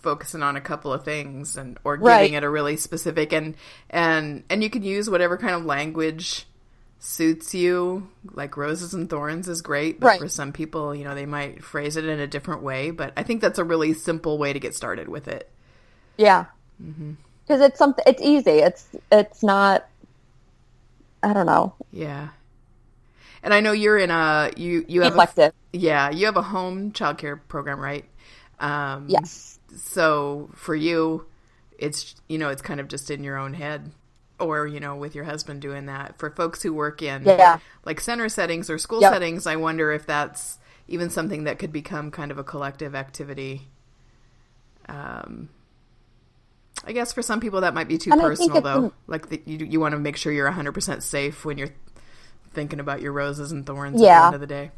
focusing 0.03 0.43
on 0.43 0.55
a 0.57 0.61
couple 0.61 0.93
of 0.93 1.03
things 1.03 1.57
and 1.57 1.79
or 1.83 1.95
giving 1.95 2.07
right. 2.07 2.33
it 2.33 2.43
a 2.43 2.49
really 2.49 2.75
specific 2.75 3.31
and 3.31 3.55
and 3.89 4.43
and 4.49 4.61
you 4.61 4.69
can 4.69 4.83
use 4.83 5.09
whatever 5.09 5.37
kind 5.37 5.55
of 5.55 5.63
language 5.65 6.45
suits 7.05 7.53
you 7.53 8.09
like 8.31 8.55
roses 8.55 8.93
and 8.93 9.09
thorns 9.09 9.49
is 9.49 9.61
great 9.61 9.99
but 9.99 10.07
right. 10.07 10.19
for 10.21 10.29
some 10.29 10.53
people 10.53 10.95
you 10.95 11.03
know 11.03 11.13
they 11.13 11.25
might 11.25 11.61
phrase 11.61 11.97
it 11.97 12.05
in 12.05 12.17
a 12.17 12.25
different 12.25 12.63
way 12.63 12.91
but 12.91 13.11
i 13.17 13.23
think 13.23 13.41
that's 13.41 13.59
a 13.59 13.63
really 13.63 13.93
simple 13.93 14.37
way 14.37 14.53
to 14.53 14.59
get 14.59 14.73
started 14.73 15.09
with 15.09 15.27
it. 15.27 15.51
Yeah. 16.15 16.45
Because 16.77 16.95
mm-hmm. 16.95 17.61
it's 17.61 17.77
something 17.77 18.05
it's 18.07 18.21
easy. 18.21 18.51
It's 18.51 18.87
it's 19.11 19.43
not 19.43 19.85
i 21.21 21.33
don't 21.33 21.45
know. 21.45 21.75
Yeah. 21.91 22.29
And 23.43 23.53
i 23.53 23.59
know 23.59 23.73
you're 23.73 23.97
in 23.97 24.09
a 24.09 24.51
you 24.55 24.85
you 24.87 25.01
have 25.01 25.17
a, 25.17 25.51
yeah 25.73 26.09
you 26.09 26.25
have 26.27 26.37
a 26.37 26.41
home 26.41 26.93
childcare 26.93 27.37
program 27.49 27.81
right? 27.81 28.05
Um 28.61 29.07
yes. 29.09 29.59
so 29.75 30.49
for 30.53 30.73
you 30.73 31.25
it's 31.77 32.15
you 32.29 32.37
know 32.37 32.47
it's 32.47 32.61
kind 32.61 32.79
of 32.79 32.87
just 32.87 33.11
in 33.11 33.25
your 33.25 33.37
own 33.37 33.53
head 33.53 33.91
or 34.45 34.67
you 34.67 34.79
know 34.79 34.95
with 34.95 35.15
your 35.15 35.23
husband 35.23 35.61
doing 35.61 35.85
that 35.85 36.17
for 36.17 36.29
folks 36.29 36.61
who 36.61 36.73
work 36.73 37.01
in 37.01 37.23
yeah. 37.23 37.59
like 37.85 37.99
center 37.99 38.29
settings 38.29 38.69
or 38.69 38.77
school 38.77 39.01
yep. 39.01 39.13
settings 39.13 39.47
i 39.47 39.55
wonder 39.55 39.91
if 39.91 40.05
that's 40.05 40.59
even 40.87 41.09
something 41.09 41.45
that 41.45 41.59
could 41.59 41.71
become 41.71 42.11
kind 42.11 42.31
of 42.31 42.37
a 42.37 42.43
collective 42.43 42.95
activity 42.95 43.67
um 44.89 45.49
i 46.85 46.91
guess 46.91 47.13
for 47.13 47.21
some 47.21 47.39
people 47.39 47.61
that 47.61 47.73
might 47.73 47.87
be 47.87 47.97
too 47.97 48.11
and 48.11 48.21
personal 48.21 48.61
though 48.61 48.93
like 49.07 49.29
the, 49.29 49.41
you 49.45 49.65
you 49.65 49.79
want 49.79 49.93
to 49.93 49.99
make 49.99 50.17
sure 50.17 50.31
you're 50.31 50.51
100% 50.51 51.01
safe 51.01 51.45
when 51.45 51.57
you're 51.57 51.73
thinking 52.51 52.79
about 52.79 53.01
your 53.01 53.11
roses 53.11 53.51
and 53.51 53.65
thorns 53.65 54.01
yeah. 54.01 54.17
at 54.17 54.19
the 54.19 54.25
end 54.25 54.35
of 54.35 54.41
the 54.41 54.47
day 54.47 54.71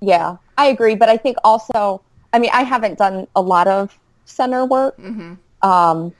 yeah 0.00 0.36
i 0.56 0.66
agree 0.66 0.94
but 0.94 1.08
i 1.08 1.16
think 1.16 1.36
also 1.44 2.00
i 2.32 2.38
mean 2.38 2.50
i 2.52 2.62
haven't 2.62 2.98
done 2.98 3.26
a 3.34 3.40
lot 3.40 3.66
of 3.66 3.98
center 4.24 4.64
work 4.64 4.96
mm-hmm. 4.98 5.34
um 5.68 6.12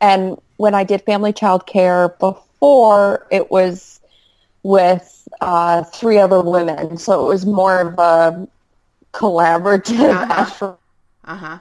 and 0.00 0.38
when 0.56 0.74
I 0.74 0.84
did 0.84 1.02
family 1.02 1.32
child 1.32 1.66
care 1.66 2.10
before 2.20 3.26
it 3.30 3.50
was 3.50 4.00
with 4.62 5.26
uh, 5.40 5.82
three 5.84 6.18
other 6.18 6.40
women, 6.42 6.96
so 6.96 7.24
it 7.24 7.28
was 7.28 7.46
more 7.46 7.80
of 7.80 7.98
a 7.98 8.48
collaborative 9.12 10.24
Uh-huh. 10.24 10.36
effort. 10.36 10.78
Uh 11.24 11.36
huh. 11.36 11.58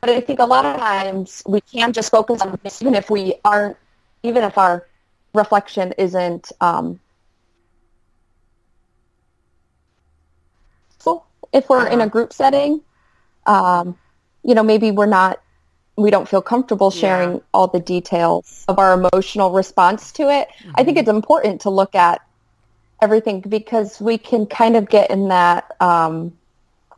But 0.00 0.10
I 0.10 0.20
think 0.20 0.40
a 0.40 0.44
lot 0.44 0.64
of 0.64 0.76
times 0.78 1.42
we 1.46 1.60
can 1.60 1.92
just 1.92 2.10
focus 2.10 2.40
on 2.42 2.58
this, 2.62 2.80
even 2.80 2.94
if 2.94 3.10
we 3.10 3.34
aren't, 3.44 3.76
even 4.22 4.42
if 4.42 4.56
our 4.58 4.86
reflection 5.34 5.92
isn't 5.98 6.52
um, 6.60 7.00
if 11.52 11.68
we're 11.68 11.86
in 11.86 12.00
a 12.00 12.06
Uh-huh. 12.06 12.08
group 12.08 12.32
setting, 12.32 12.82
um, 13.46 13.98
you 14.44 14.54
know, 14.54 14.62
maybe 14.62 14.90
we're 14.90 15.06
not, 15.06 15.40
we 16.02 16.10
don't 16.10 16.28
feel 16.28 16.42
comfortable 16.42 16.90
sharing 16.90 17.34
Yeah. 17.34 17.40
all 17.54 17.66
the 17.68 17.80
details 17.80 18.64
of 18.68 18.78
our 18.78 18.92
emotional 18.94 19.50
response 19.52 20.12
to 20.12 20.30
it. 20.30 20.48
I 20.74 20.84
think 20.84 20.96
it's 20.96 21.08
important 21.08 21.60
to 21.62 21.70
look 21.70 21.94
at 21.94 22.20
everything 23.02 23.40
because 23.40 24.00
we 24.00 24.18
can 24.18 24.46
kind 24.46 24.76
of 24.76 24.88
get 24.88 25.10
in 25.10 25.28
that 25.28 25.74
um, 25.80 26.36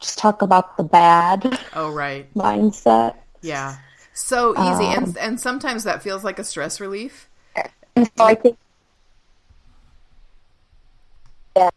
just 0.00 0.18
talk 0.18 0.42
about 0.42 0.76
the 0.76 0.82
bad 0.82 1.59
Oh, 1.74 1.90
right. 1.90 2.32
mindset. 2.34 3.14
Yeah. 3.40 3.76
So 4.14 4.53
easy, 4.53 4.84
Um, 4.84 5.05
and 5.05 5.18
and 5.18 5.40
sometimes 5.40 5.84
that 5.84 6.03
feels 6.03 6.22
like 6.24 6.38
a 6.38 6.44
stress 6.44 6.80
relief. 6.80 7.28
And 7.96 8.11
so 8.16 8.24
I 8.24 8.34
think, 8.34 8.59
yeah. 11.57 11.70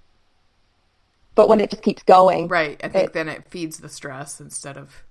But 1.35 1.49
when 1.49 1.59
it 1.59 1.69
just 1.69 1.83
keeps 1.83 2.03
going, 2.03 2.47
Right. 2.47 2.79
I 2.83 2.87
think 2.89 3.07
It- 3.09 3.13
then 3.13 3.27
it 3.29 3.45
feeds 3.49 3.79
the 3.79 3.89
stress 3.89 4.39
instead 4.39 4.77
of 4.77 5.03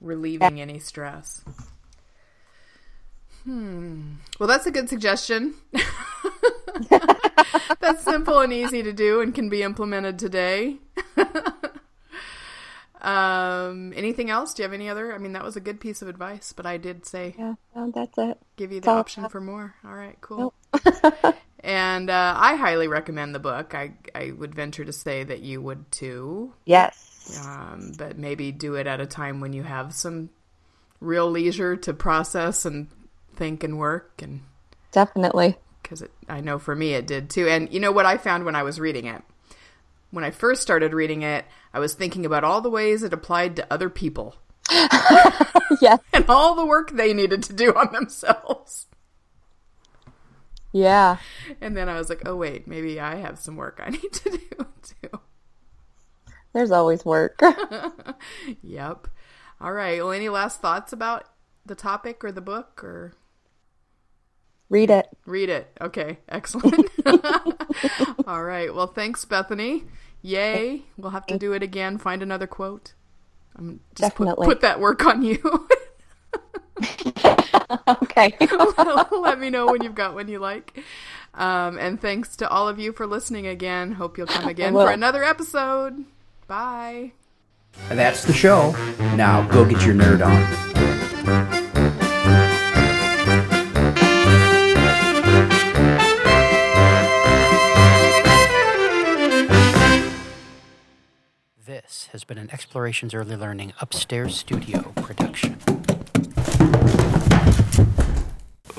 relieving 0.00 0.60
any 0.60 0.78
stress. 0.78 1.44
Hmm. 3.44 4.14
Well, 4.38 4.48
that's 4.48 4.66
a 4.66 4.70
good 4.70 4.88
suggestion. 4.88 5.54
that's 7.80 8.02
simple 8.02 8.40
and 8.40 8.52
easy 8.52 8.82
to 8.82 8.92
do 8.92 9.20
and 9.20 9.34
can 9.34 9.48
be 9.48 9.62
implemented 9.62 10.18
today. 10.18 10.78
um, 13.02 13.92
anything 13.94 14.30
else? 14.30 14.54
Do 14.54 14.62
you 14.62 14.64
have 14.64 14.72
any 14.72 14.88
other? 14.88 15.14
I 15.14 15.18
mean, 15.18 15.32
that 15.34 15.44
was 15.44 15.56
a 15.56 15.60
good 15.60 15.78
piece 15.78 16.00
of 16.00 16.08
advice, 16.08 16.54
but 16.54 16.64
I 16.64 16.78
did 16.78 17.04
say 17.04 17.34
yeah, 17.38 17.54
that's 17.94 18.16
it. 18.16 18.38
give 18.56 18.72
you 18.72 18.80
the 18.80 18.90
I 18.90 18.94
option 18.94 19.28
for 19.28 19.40
more. 19.42 19.74
All 19.84 19.94
right, 19.94 20.16
cool. 20.22 20.54
and 21.60 22.08
uh, 22.08 22.34
I 22.36 22.56
highly 22.56 22.88
recommend 22.88 23.34
the 23.34 23.40
book. 23.40 23.74
I 23.74 23.92
I 24.14 24.32
would 24.32 24.54
venture 24.54 24.86
to 24.86 24.92
say 24.92 25.22
that 25.22 25.40
you 25.40 25.60
would 25.60 25.92
too, 25.92 26.54
Yes. 26.64 27.13
Um, 27.40 27.92
but 27.96 28.18
maybe 28.18 28.52
do 28.52 28.74
it 28.74 28.86
at 28.86 29.00
a 29.00 29.06
time 29.06 29.40
when 29.40 29.52
you 29.52 29.62
have 29.62 29.94
some 29.94 30.30
real 31.00 31.30
leisure 31.30 31.76
to 31.76 31.92
process 31.92 32.64
and 32.64 32.88
think 33.34 33.64
and 33.64 33.78
work 33.78 34.20
and 34.22 34.42
Definitely. 34.92 35.56
because 35.82 36.04
I 36.28 36.40
know 36.40 36.58
for 36.58 36.74
me 36.74 36.94
it 36.94 37.06
did 37.06 37.30
too. 37.30 37.48
And 37.48 37.72
you 37.72 37.80
know 37.80 37.92
what 37.92 38.06
I 38.06 38.16
found 38.16 38.44
when 38.44 38.56
I 38.56 38.62
was 38.62 38.78
reading 38.80 39.06
it? 39.06 39.22
When 40.10 40.24
I 40.24 40.30
first 40.30 40.62
started 40.62 40.92
reading 40.94 41.22
it, 41.22 41.44
I 41.72 41.80
was 41.80 41.94
thinking 41.94 42.24
about 42.24 42.44
all 42.44 42.60
the 42.60 42.70
ways 42.70 43.02
it 43.02 43.12
applied 43.12 43.56
to 43.56 43.72
other 43.72 43.90
people 43.90 44.36
yes. 45.80 45.98
and 46.12 46.24
all 46.28 46.54
the 46.54 46.66
work 46.66 46.92
they 46.92 47.12
needed 47.12 47.42
to 47.44 47.52
do 47.52 47.72
on 47.74 47.92
themselves. 47.92 48.86
Yeah. 50.72 51.18
And 51.60 51.76
then 51.76 51.88
I 51.88 51.94
was 51.94 52.08
like, 52.08 52.22
oh, 52.26 52.34
wait, 52.34 52.66
maybe 52.66 52.98
I 52.98 53.16
have 53.16 53.38
some 53.38 53.56
work 53.56 53.80
I 53.82 53.90
need 53.90 54.12
to 54.12 54.30
do 54.30 54.66
too. 55.02 55.20
There's 56.54 56.70
always 56.70 57.04
work. 57.04 57.40
Yep. 58.62 59.08
All 59.60 59.72
right. 59.72 59.98
Well, 60.02 60.12
any 60.12 60.28
last 60.28 60.60
thoughts 60.60 60.92
about 60.92 61.24
the 61.66 61.74
topic 61.74 62.24
or 62.24 62.32
the 62.32 62.40
book 62.40 62.82
or 62.82 63.12
Read 64.70 64.90
it. 64.90 65.08
read 65.26 65.50
it? 65.50 65.70
Okay. 65.80 66.18
Excellent. 66.28 66.88
All 68.26 68.42
right. 68.42 68.74
Well, 68.74 68.86
thanks, 68.86 69.24
Bethany. 69.24 69.84
Yay. 70.22 70.82
We'll 70.96 71.10
have 71.10 71.26
to 71.26 71.38
do 71.38 71.52
it 71.52 71.62
again. 71.62 71.98
Find 71.98 72.22
another 72.22 72.46
quote. 72.46 72.94
Um, 73.56 73.80
just 73.94 74.14
put- 74.16 74.24
Definitely. 74.24 74.46
Put, 74.46 74.60
that 74.62 74.80
work 74.80 75.04
on 75.04 75.22
you. 75.22 75.68
Okay. 77.86 78.36
Let 79.12 79.38
me 79.38 79.50
know 79.50 79.66
when 79.66 79.82
you've 79.82 79.94
got 79.94 80.14
one 80.14 80.28
you 80.28 80.38
like. 80.38 80.82
Um, 81.34 81.78
and 81.78 82.00
thanks 82.00 82.36
to 82.36 82.48
all 82.48 82.68
of 82.68 82.78
you 82.78 82.92
for 82.92 83.06
listening 83.06 83.46
again. 83.46 83.92
Hope 83.92 84.18
you'll 84.18 84.26
come 84.26 84.48
again 84.48 84.72
for 84.72 84.90
another 84.90 85.22
episode. 85.24 86.04
Bye. 86.46 87.12
That's 87.88 88.24
the 88.24 88.32
show. 88.32 88.72
Now 89.16 89.46
go 89.48 89.64
get 89.64 89.84
your 89.84 89.94
nerd 89.94 90.24
on. 90.24 90.64
This 101.66 102.08
has 102.12 102.24
been 102.24 102.38
an 102.38 102.50
Explorations 102.52 103.14
Early 103.14 103.36
Learning 103.36 103.72
Upstairs 103.80 104.36
Studio 104.36 104.92
production. 104.96 105.58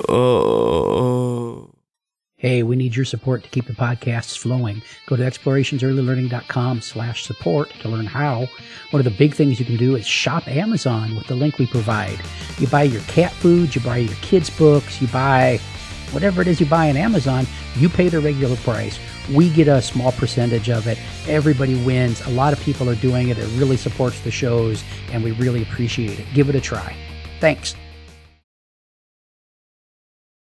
Uh, 0.07 1.05
Hey, 2.38 2.64
we 2.64 2.76
need 2.76 2.98
your 2.98 3.06
support 3.06 3.44
to 3.44 3.50
keep 3.50 3.66
the 3.66 3.74
podcasts 3.74 4.38
flowing. 4.38 4.82
Go 5.06 5.16
to 5.16 5.24
explorationsearlylearning.com 5.24 6.82
slash 6.82 7.24
support 7.24 7.70
to 7.80 7.88
learn 7.88 8.06
how. 8.06 8.50
One 8.92 9.00
of 9.00 9.06
the 9.06 9.18
big 9.18 9.34
things 9.34 9.58
you 9.58 9.66
can 9.66 9.78
do 9.78 9.96
is 9.96 10.06
shop 10.06 10.46
Amazon 10.46 11.16
with 11.16 11.28
the 11.28 11.36
link 11.36 11.58
we 11.58 11.66
provide. 11.66 12.20
You 12.60 12.68
buy 12.68 12.84
your 12.84 13.02
cat 13.04 13.32
food, 13.32 13.74
you 13.74 13.80
buy 13.80 13.98
your 13.98 14.16
kids' 14.16 14.50
books, 14.50 15.02
you 15.02 15.08
buy 15.08 15.62
whatever 16.12 16.42
it 16.42 16.50
is 16.50 16.60
you 16.60 16.66
buy 16.66 16.90
on 16.90 16.98
Amazon, 16.98 17.48
you 17.78 17.88
pay 17.88 18.10
the 18.10 18.20
regular 18.20 18.58
price. 18.58 19.00
We 19.34 19.50
get 19.50 19.70
a 19.70 19.82
small 19.82 20.12
percentage 20.12 20.70
of 20.70 20.88
it. 20.88 21.00
Everybody 21.30 21.82
wins. 21.86 22.20
A 22.28 22.32
lot 22.32 22.52
of 22.52 22.60
people 22.60 22.90
are 22.90 22.96
doing 22.96 23.30
it. 23.30 23.38
It 23.38 23.48
really 23.58 23.78
supports 23.78 24.20
the 24.20 24.32
shows, 24.32 24.84
and 25.14 25.24
we 25.24 25.32
really 25.32 25.62
appreciate 25.62 26.20
it. 26.20 26.26
Give 26.34 26.50
it 26.50 26.56
a 26.56 26.62
try. 26.62 26.98
Thanks. 27.40 27.76